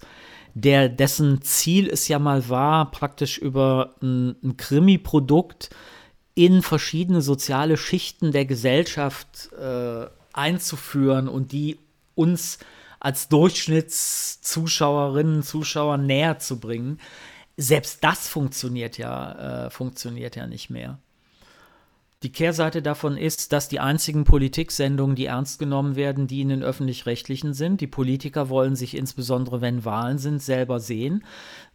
[0.54, 5.70] der dessen Ziel es ja mal war, praktisch über ein, ein Krimi-Produkt
[6.34, 11.80] in verschiedene soziale Schichten der Gesellschaft äh, einzuführen und die
[12.16, 12.60] uns
[13.00, 17.00] als Durchschnittszuschauerinnen, Zuschauer näher zu bringen.
[17.56, 21.00] Selbst das funktioniert ja, äh, funktioniert ja nicht mehr.
[22.24, 26.64] Die Kehrseite davon ist, dass die einzigen Politiksendungen, die ernst genommen werden, die in den
[26.64, 27.80] öffentlich-rechtlichen sind.
[27.80, 31.24] Die Politiker wollen sich insbesondere, wenn Wahlen sind, selber sehen.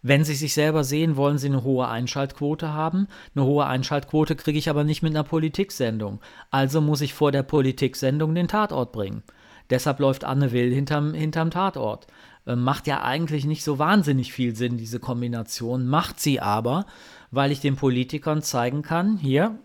[0.02, 3.06] Wenn sie sich selber sehen, wollen sie eine hohe Einschaltquote haben.
[3.36, 6.20] Eine hohe Einschaltquote kriege ich aber nicht mit einer Politiksendung.
[6.50, 9.22] Also muss ich vor der Politiksendung den Tatort bringen.
[9.70, 12.08] Deshalb läuft Anne Will hinterm, hinterm Tatort.
[12.46, 15.86] Äh, macht ja eigentlich nicht so wahnsinnig viel Sinn, diese Kombination.
[15.86, 16.86] Macht sie aber,
[17.30, 19.56] weil ich den Politikern zeigen kann, hier,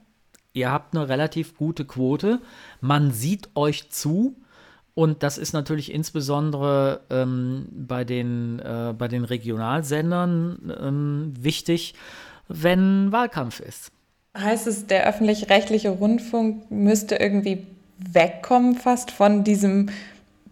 [0.57, 2.39] Ihr habt eine relativ gute Quote.
[2.81, 4.35] Man sieht euch zu.
[4.95, 11.93] Und das ist natürlich insbesondere ähm, bei, den, äh, bei den Regionalsendern ähm, wichtig,
[12.47, 13.91] wenn Wahlkampf ist.
[14.35, 17.67] Heißt es, der öffentlich-rechtliche Rundfunk müsste irgendwie
[17.99, 19.89] wegkommen fast von diesem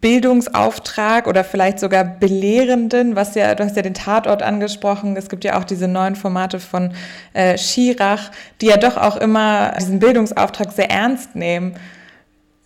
[0.00, 5.44] Bildungsauftrag oder vielleicht sogar belehrenden, was ja, du hast ja den Tatort angesprochen, es gibt
[5.44, 6.92] ja auch diese neuen Formate von
[7.32, 8.30] äh, Schirach,
[8.60, 11.76] die ja doch auch immer diesen Bildungsauftrag sehr ernst nehmen.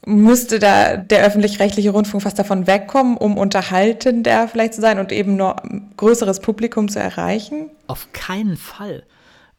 [0.06, 5.36] Müsste da der öffentlich-rechtliche Rundfunk fast davon wegkommen, um unterhaltender vielleicht zu sein und eben
[5.36, 5.56] nur
[5.98, 7.70] größeres Publikum zu erreichen?
[7.86, 9.04] Auf keinen Fall.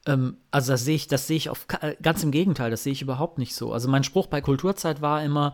[0.07, 1.67] Ähm, also das sehe ich, das sehe ich auf,
[2.01, 3.72] ganz im Gegenteil, das sehe ich überhaupt nicht so.
[3.72, 5.53] Also mein Spruch bei Kulturzeit war immer,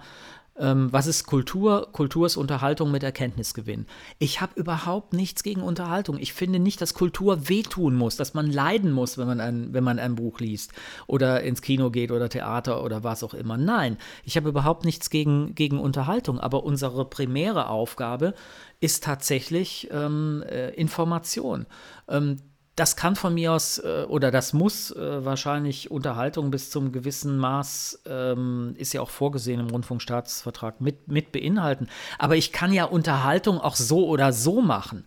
[0.60, 1.90] ähm, was ist Kultur?
[1.92, 3.86] Kultur ist Unterhaltung mit Erkenntnisgewinn.
[4.20, 6.18] Ich habe überhaupt nichts gegen Unterhaltung.
[6.18, 9.84] Ich finde nicht, dass Kultur wehtun muss, dass man leiden muss, wenn man ein, wenn
[9.84, 10.74] man ein Buch liest
[11.06, 13.58] oder ins Kino geht oder Theater oder was auch immer.
[13.58, 18.34] Nein, ich habe überhaupt nichts gegen, gegen Unterhaltung, aber unsere primäre Aufgabe
[18.80, 21.66] ist tatsächlich ähm, äh, Information.
[22.08, 22.38] Ähm,
[22.78, 27.38] das kann von mir aus äh, oder das muss äh, wahrscheinlich Unterhaltung bis zum gewissen
[27.38, 31.88] Maß, ähm, ist ja auch vorgesehen im Rundfunkstaatsvertrag, mit, mit beinhalten.
[32.20, 35.06] Aber ich kann ja Unterhaltung auch so oder so machen.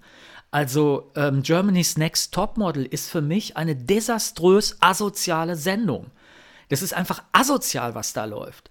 [0.50, 6.10] Also ähm, Germany's Next Topmodel ist für mich eine desaströs asoziale Sendung.
[6.70, 8.68] Das ist einfach asozial, was da läuft.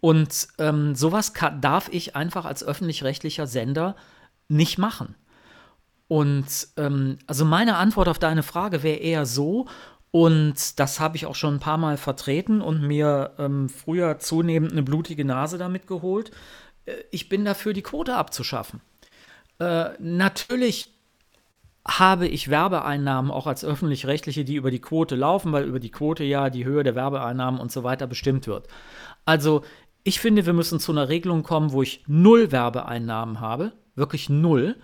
[0.00, 3.94] Und ähm, sowas kann, darf ich einfach als öffentlich-rechtlicher Sender
[4.48, 5.16] nicht machen.
[6.08, 9.66] Und ähm, also meine Antwort auf deine Frage wäre eher so,
[10.10, 14.72] und das habe ich auch schon ein paar Mal vertreten und mir ähm, früher zunehmend
[14.72, 16.30] eine blutige Nase damit geholt.
[16.86, 18.80] Äh, ich bin dafür, die Quote abzuschaffen.
[19.58, 20.94] Äh, natürlich
[21.86, 26.24] habe ich Werbeeinnahmen auch als öffentlich-rechtliche, die über die Quote laufen, weil über die Quote
[26.24, 28.66] ja die Höhe der Werbeeinnahmen und so weiter bestimmt wird.
[29.24, 29.62] Also
[30.04, 34.76] ich finde, wir müssen zu einer Regelung kommen, wo ich null Werbeeinnahmen habe, wirklich null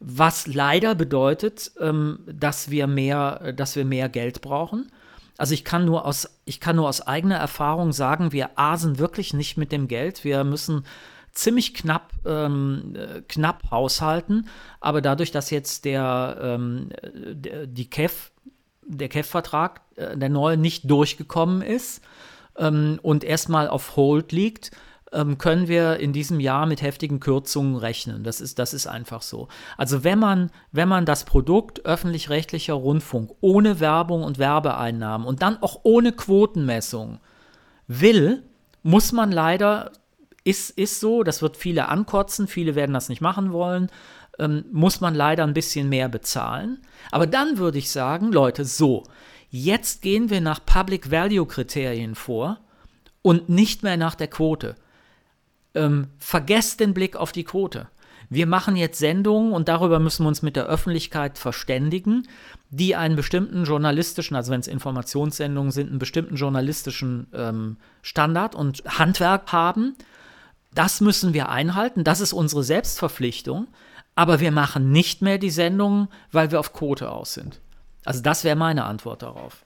[0.00, 4.90] was leider bedeutet, ähm, dass, wir mehr, dass wir mehr Geld brauchen.
[5.38, 9.34] Also ich kann nur aus, ich kann nur aus eigener Erfahrung sagen, wir asen wirklich
[9.34, 10.24] nicht mit dem Geld.
[10.24, 10.84] Wir müssen
[11.32, 12.94] ziemlich knapp, ähm,
[13.28, 14.48] knapp haushalten.
[14.80, 18.32] Aber dadurch, dass jetzt der, ähm, die KEF,
[18.82, 22.02] der KEF-Vertrag, äh, der neue, nicht durchgekommen ist
[22.56, 24.70] ähm, und erstmal auf Hold liegt,
[25.12, 28.24] ähm, können wir in diesem Jahr mit heftigen Kürzungen rechnen.
[28.24, 29.48] Das ist, das ist einfach so.
[29.76, 35.62] Also wenn man, wenn man das Produkt öffentlich-rechtlicher Rundfunk ohne Werbung und Werbeeinnahmen und dann
[35.62, 37.20] auch ohne Quotenmessung
[37.86, 38.42] will,
[38.82, 39.92] muss man leider,
[40.44, 43.90] ist, ist so, das wird viele ankotzen, viele werden das nicht machen wollen,
[44.38, 46.82] ähm, muss man leider ein bisschen mehr bezahlen.
[47.10, 49.04] Aber dann würde ich sagen, Leute, so,
[49.50, 52.58] jetzt gehen wir nach Public Value Kriterien vor
[53.22, 54.74] und nicht mehr nach der Quote
[55.76, 57.88] ähm, vergesst den Blick auf die Quote.
[58.28, 62.26] wir machen jetzt Sendungen und darüber müssen wir uns mit der Öffentlichkeit verständigen,
[62.70, 68.82] die einen bestimmten journalistischen, also wenn es Informationssendungen sind, einen bestimmten journalistischen ähm, Standard und
[68.98, 69.94] Handwerk haben.
[70.74, 73.68] Das müssen wir einhalten, das ist unsere Selbstverpflichtung,
[74.14, 77.60] aber wir machen nicht mehr die Sendungen, weil wir auf Quote aus sind.
[78.04, 79.64] Also das wäre meine Antwort darauf.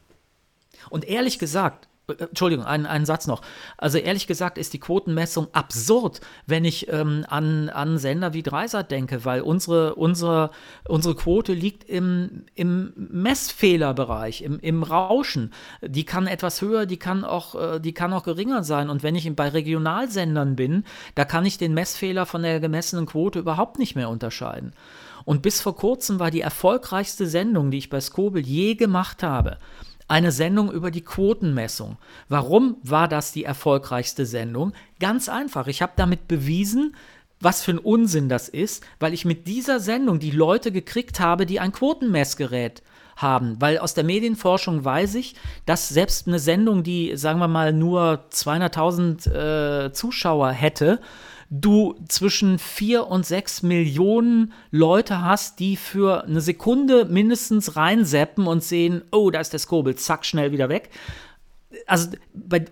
[0.88, 1.88] Und ehrlich gesagt,
[2.18, 3.42] Entschuldigung, einen, einen Satz noch.
[3.76, 8.90] Also ehrlich gesagt ist die Quotenmessung absurd, wenn ich ähm, an, an Sender wie Dreisat
[8.90, 10.50] denke, weil unsere, unsere,
[10.88, 15.52] unsere Quote liegt im, im Messfehlerbereich, im, im Rauschen.
[15.82, 18.90] Die kann etwas höher, die kann, auch, äh, die kann auch geringer sein.
[18.90, 20.84] Und wenn ich bei Regionalsendern bin,
[21.14, 24.72] da kann ich den Messfehler von der gemessenen Quote überhaupt nicht mehr unterscheiden.
[25.24, 29.58] Und bis vor kurzem war die erfolgreichste Sendung, die ich bei Skobel je gemacht habe,
[30.10, 31.96] eine Sendung über die Quotenmessung.
[32.28, 34.72] Warum war das die erfolgreichste Sendung?
[34.98, 35.68] Ganz einfach.
[35.68, 36.96] Ich habe damit bewiesen,
[37.38, 41.46] was für ein Unsinn das ist, weil ich mit dieser Sendung die Leute gekriegt habe,
[41.46, 42.82] die ein Quotenmessgerät
[43.16, 43.56] haben.
[43.60, 48.24] Weil aus der Medienforschung weiß ich, dass selbst eine Sendung, die, sagen wir mal, nur
[48.32, 51.00] 200.000 äh, Zuschauer hätte,
[51.50, 58.62] du zwischen vier und sechs Millionen Leute hast, die für eine Sekunde mindestens reinseppen und
[58.62, 60.90] sehen, oh, da ist der Skobel, zack, schnell wieder weg.
[61.86, 62.10] Also,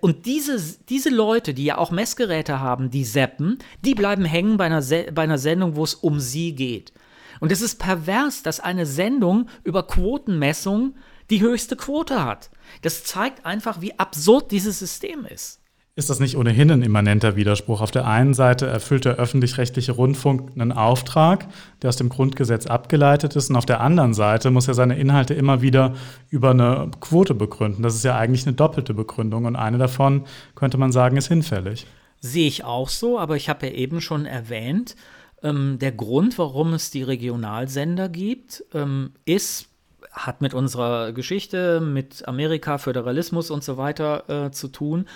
[0.00, 4.66] und diese, diese Leute, die ja auch Messgeräte haben, die seppen, die bleiben hängen bei
[4.66, 6.92] einer, bei einer Sendung, wo es um sie geht.
[7.40, 10.94] Und es ist pervers, dass eine Sendung über Quotenmessung
[11.30, 12.50] die höchste Quote hat.
[12.82, 15.57] Das zeigt einfach, wie absurd dieses System ist.
[15.98, 17.80] Ist das nicht ohnehin ein immanenter Widerspruch?
[17.80, 21.48] Auf der einen Seite erfüllt der öffentlich-rechtliche Rundfunk einen Auftrag,
[21.82, 25.34] der aus dem Grundgesetz abgeleitet ist, und auf der anderen Seite muss er seine Inhalte
[25.34, 25.96] immer wieder
[26.30, 27.82] über eine Quote begründen.
[27.82, 30.22] Das ist ja eigentlich eine doppelte Begründung und eine davon
[30.54, 31.84] könnte man sagen, ist hinfällig.
[32.20, 34.94] Sehe ich auch so, aber ich habe ja eben schon erwähnt,
[35.42, 39.66] ähm, der Grund, warum es die Regionalsender gibt, ähm, ist,
[40.12, 45.06] hat mit unserer Geschichte, mit Amerika, Föderalismus und so weiter äh, zu tun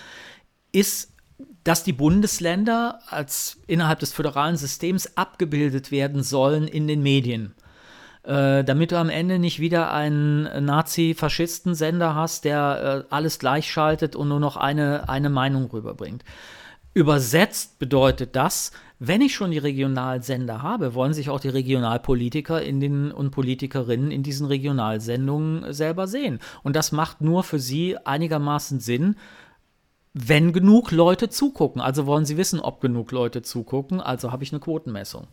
[0.72, 1.12] ist,
[1.64, 7.54] dass die Bundesländer als innerhalb des föderalen Systems abgebildet werden sollen in den Medien.
[8.24, 14.28] Äh, damit du am Ende nicht wieder einen Nazi-Faschisten-Sender hast, der äh, alles gleichschaltet und
[14.28, 16.24] nur noch eine, eine Meinung rüberbringt.
[16.94, 18.70] Übersetzt bedeutet das,
[19.04, 24.12] wenn ich schon die Regionalsender habe, wollen sich auch die Regionalpolitiker in den, und Politikerinnen
[24.12, 26.38] in diesen Regionalsendungen selber sehen.
[26.62, 29.16] Und das macht nur für sie einigermaßen Sinn,
[30.14, 31.80] wenn genug Leute zugucken.
[31.80, 34.00] Also wollen sie wissen, ob genug Leute zugucken.
[34.00, 35.26] Also habe ich eine Quotenmessung.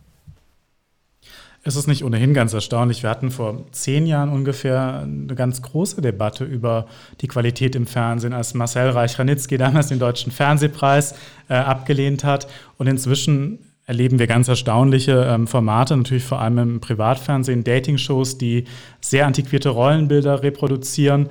[1.62, 3.02] Es ist nicht ohnehin ganz erstaunlich.
[3.02, 6.86] Wir hatten vor zehn Jahren ungefähr eine ganz große Debatte über
[7.20, 11.14] die Qualität im Fernsehen, als Marcel Reich-Ranitzky damals den Deutschen Fernsehpreis
[11.50, 12.48] äh, abgelehnt hat.
[12.78, 18.64] Und inzwischen erleben wir ganz erstaunliche ähm, Formate, natürlich vor allem im Privatfernsehen, Dating-Shows, die
[19.02, 21.28] sehr antiquierte Rollenbilder reproduzieren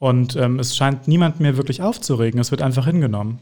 [0.00, 2.40] und ähm, es scheint niemand mehr wirklich aufzuregen.
[2.40, 3.38] Es wird einfach hingenommen.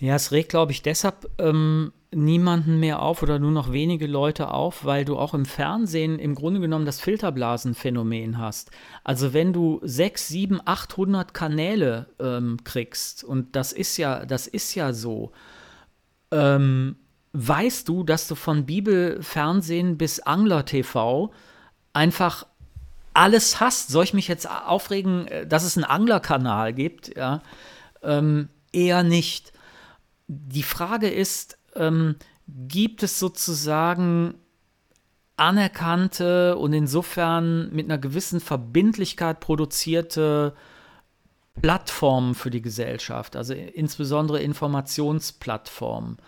[0.00, 4.50] Ja, es regt, glaube ich, deshalb ähm, niemanden mehr auf oder nur noch wenige Leute
[4.50, 8.70] auf, weil du auch im Fernsehen im Grunde genommen das Filterblasenphänomen hast.
[9.04, 14.74] Also wenn du sechs, sieben, 800 Kanäle ähm, kriegst und das ist ja, das ist
[14.74, 15.32] ja so,
[16.30, 16.96] ähm,
[17.32, 21.30] weißt du, dass du von Bibelfernsehen bis Angler TV
[21.92, 22.46] einfach
[23.16, 23.88] alles hast.
[23.88, 27.16] Soll ich mich jetzt aufregen, äh, dass es einen Anglerkanal gibt?
[27.16, 27.42] Ja,
[28.02, 29.52] ähm, eher nicht.
[30.28, 34.34] Die Frage ist, ähm, gibt es sozusagen
[35.36, 40.54] anerkannte und insofern mit einer gewissen Verbindlichkeit produzierte
[41.60, 46.18] Plattformen für die Gesellschaft, also insbesondere Informationsplattformen.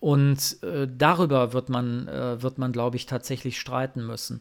[0.00, 4.40] Und äh, darüber wird man, äh, wird man, glaube ich, tatsächlich streiten müssen.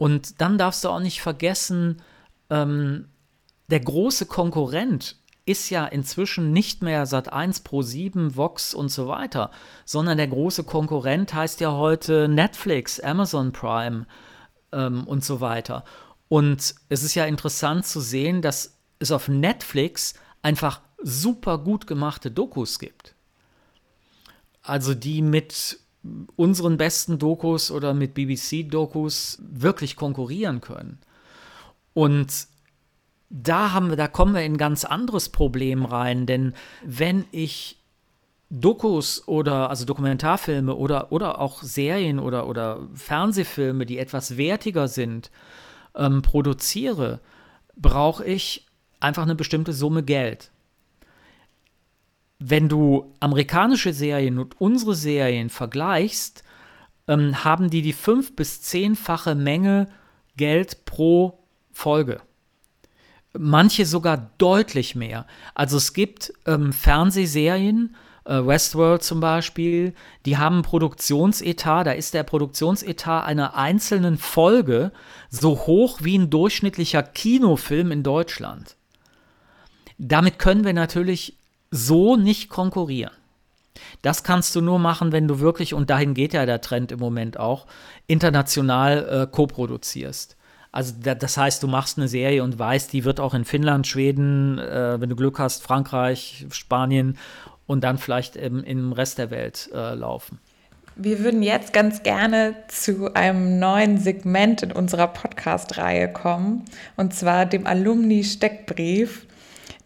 [0.00, 2.00] Und dann darfst du auch nicht vergessen,
[2.48, 3.10] ähm,
[3.68, 9.50] der große Konkurrent ist ja inzwischen nicht mehr Sat1 Pro 7, Vox und so weiter,
[9.84, 14.06] sondern der große Konkurrent heißt ja heute Netflix, Amazon Prime
[14.72, 15.84] ähm, und so weiter.
[16.28, 22.30] Und es ist ja interessant zu sehen, dass es auf Netflix einfach super gut gemachte
[22.30, 23.14] Dokus gibt.
[24.62, 25.78] Also die mit
[26.36, 30.98] unseren besten Dokus oder mit BBC-Dokus wirklich konkurrieren können.
[31.92, 32.46] Und
[33.28, 37.76] da haben wir, da kommen wir in ein ganz anderes Problem rein, denn wenn ich
[38.50, 45.30] Dokus oder also Dokumentarfilme oder, oder auch Serien oder, oder Fernsehfilme, die etwas wertiger sind,
[45.94, 47.20] ähm, produziere,
[47.76, 48.66] brauche ich
[48.98, 50.50] einfach eine bestimmte Summe Geld
[52.40, 56.42] wenn du amerikanische Serien und unsere Serien vergleichst,
[57.06, 59.88] ähm, haben die die fünf- bis zehnfache Menge
[60.36, 61.38] Geld pro
[61.70, 62.22] Folge.
[63.38, 65.26] Manche sogar deutlich mehr.
[65.54, 72.14] Also es gibt ähm, Fernsehserien, äh, Westworld zum Beispiel, die haben einen Produktionsetat, da ist
[72.14, 74.92] der Produktionsetat einer einzelnen Folge
[75.28, 78.76] so hoch wie ein durchschnittlicher Kinofilm in Deutschland.
[79.98, 81.39] Damit können wir natürlich
[81.70, 83.12] so nicht konkurrieren.
[84.02, 86.98] Das kannst du nur machen, wenn du wirklich, und dahin geht ja der Trend im
[86.98, 87.66] Moment auch,
[88.06, 90.36] international äh, koproduzierst.
[90.72, 94.58] Also das heißt, du machst eine Serie und weißt, die wird auch in Finnland, Schweden,
[94.58, 97.18] äh, wenn du Glück hast, Frankreich, Spanien
[97.66, 100.38] und dann vielleicht im, im Rest der Welt äh, laufen.
[100.96, 106.64] Wir würden jetzt ganz gerne zu einem neuen Segment in unserer Podcast-Reihe kommen,
[106.96, 109.26] und zwar dem Alumni-Steckbrief.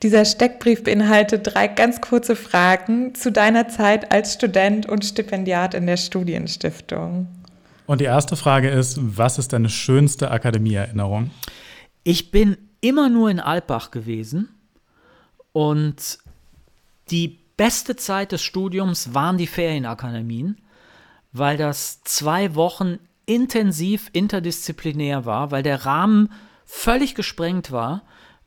[0.05, 5.87] Dieser Steckbrief beinhaltet drei ganz kurze Fragen zu deiner Zeit als Student und Stipendiat in
[5.87, 7.27] der Studienstiftung.
[7.87, 11.31] Und die erste Frage ist, was ist deine schönste Akademieerinnerung?
[12.03, 14.51] Ich bin immer nur in Alpbach gewesen
[15.53, 16.19] und
[17.11, 20.59] die beste Zeit des Studiums waren die Ferienakademien,
[21.33, 26.31] weil das zwei Wochen intensiv interdisziplinär war, weil der Rahmen
[26.67, 28.03] völlig gesprengt war,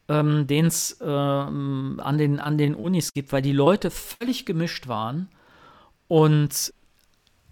[0.09, 4.87] ähm, den es ähm, an, den, an den Unis gibt, weil die Leute völlig gemischt
[4.87, 5.29] waren.
[6.07, 6.73] Und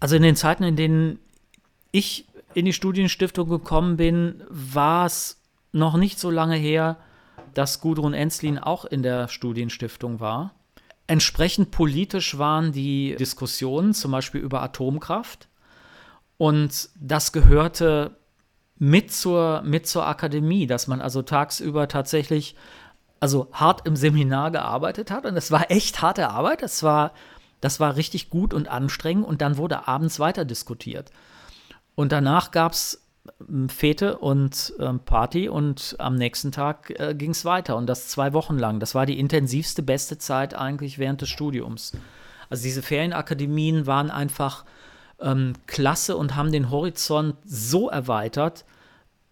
[0.00, 1.18] also in den Zeiten, in denen
[1.92, 5.42] ich in die Studienstiftung gekommen bin, war es
[5.72, 6.96] noch nicht so lange her,
[7.54, 10.54] dass Gudrun Enslin auch in der Studienstiftung war.
[11.06, 15.48] Entsprechend politisch waren die Diskussionen, zum Beispiel über Atomkraft.
[16.38, 18.16] Und das gehörte
[18.78, 22.54] mit zur, mit zur Akademie, dass man also tagsüber tatsächlich
[23.20, 25.24] also hart im Seminar gearbeitet hat.
[25.24, 26.62] Und es war echt harte Arbeit.
[26.62, 27.12] Das war,
[27.60, 29.26] das war richtig gut und anstrengend.
[29.26, 31.10] Und dann wurde abends weiter diskutiert.
[31.94, 33.02] Und danach gab es
[33.68, 38.32] Fete und ähm, Party und am nächsten Tag äh, ging es weiter und das zwei
[38.32, 38.78] Wochen lang.
[38.78, 41.92] Das war die intensivste, beste Zeit eigentlich während des Studiums.
[42.48, 44.64] Also diese Ferienakademien waren einfach
[45.20, 48.64] ähm, klasse und haben den Horizont so erweitert.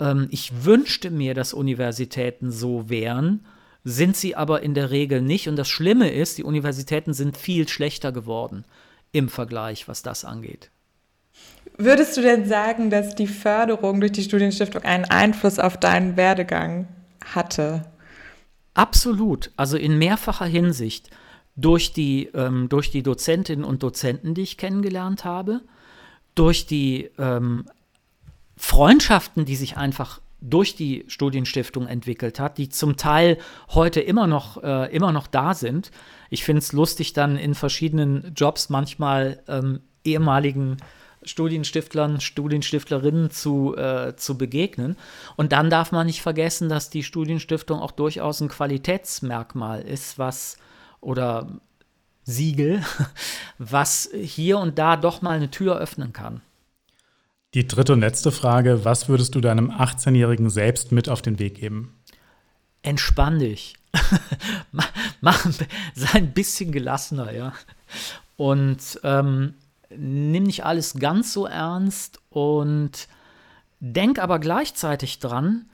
[0.00, 3.44] Ähm, ich wünschte mir, dass Universitäten so wären,
[3.84, 5.48] sind sie aber in der Regel nicht.
[5.48, 8.64] Und das Schlimme ist, die Universitäten sind viel schlechter geworden
[9.12, 10.70] im Vergleich, was das angeht.
[11.76, 16.86] Würdest du denn sagen, dass die Förderung durch die Studienstiftung einen Einfluss auf deinen Werdegang
[17.24, 17.84] hatte?
[18.74, 21.10] Absolut, also in mehrfacher Hinsicht.
[21.56, 25.60] Durch die, ähm, durch die Dozentinnen und Dozenten, die ich kennengelernt habe,
[26.34, 27.66] durch die ähm,
[28.56, 33.38] Freundschaften, die sich einfach durch die Studienstiftung entwickelt hat, die zum Teil
[33.70, 35.90] heute immer noch, äh, immer noch da sind.
[36.28, 40.76] Ich finde es lustig, dann in verschiedenen Jobs manchmal ähm, ehemaligen
[41.22, 44.96] Studienstiftlern, Studienstiftlerinnen zu, äh, zu begegnen.
[45.36, 50.58] Und dann darf man nicht vergessen, dass die Studienstiftung auch durchaus ein Qualitätsmerkmal ist, was
[51.00, 51.48] oder
[52.24, 52.82] Siegel,
[53.58, 56.40] was hier und da doch mal eine Tür öffnen kann.
[57.54, 61.54] Die dritte und letzte Frage, was würdest du deinem 18-Jährigen selbst mit auf den Weg
[61.54, 61.94] geben?
[62.82, 63.76] Entspann dich.
[65.20, 65.46] Mach,
[65.94, 67.52] sei ein bisschen gelassener, ja.
[68.36, 69.54] Und ähm,
[69.96, 73.06] nimm nicht alles ganz so ernst und
[73.78, 75.66] denk aber gleichzeitig dran,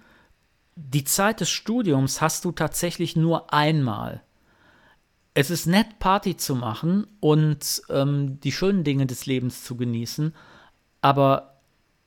[0.77, 4.23] die Zeit des Studiums hast du tatsächlich nur einmal.
[5.35, 10.35] Es ist nett, Party zu machen und ähm, die schönen Dinge des Lebens zu genießen,
[11.03, 11.61] aber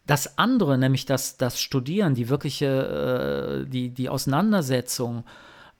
[0.05, 5.23] das andere, nämlich das, das Studieren, die wirkliche, äh, die, die Auseinandersetzung,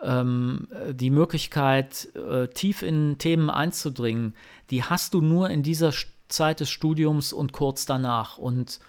[0.02, 4.36] ähm, die Möglichkeit, äh, tief in Themen einzudringen,
[4.70, 5.92] die hast du nur in dieser
[6.30, 8.80] Zeit des Studiums und kurz danach und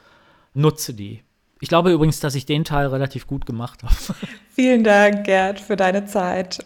[0.55, 1.23] nutze die.
[1.61, 3.95] Ich glaube übrigens, dass ich den Teil relativ gut gemacht habe.
[4.51, 6.65] Vielen Dank, Gerd, für deine Zeit.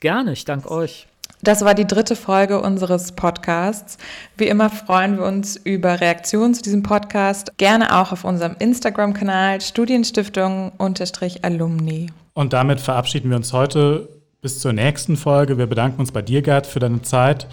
[0.00, 1.09] Gerne, ich danke euch.
[1.42, 3.96] Das war die dritte Folge unseres Podcasts.
[4.36, 7.56] Wie immer freuen wir uns über Reaktionen zu diesem Podcast.
[7.56, 12.08] Gerne auch auf unserem Instagram-Kanal Studienstiftung-Alumni.
[12.34, 14.08] Und damit verabschieden wir uns heute
[14.42, 15.56] bis zur nächsten Folge.
[15.56, 17.46] Wir bedanken uns bei dir, Gerd, für deine Zeit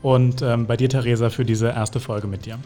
[0.00, 2.58] und ähm, bei dir, Theresa, für diese erste Folge mit dir.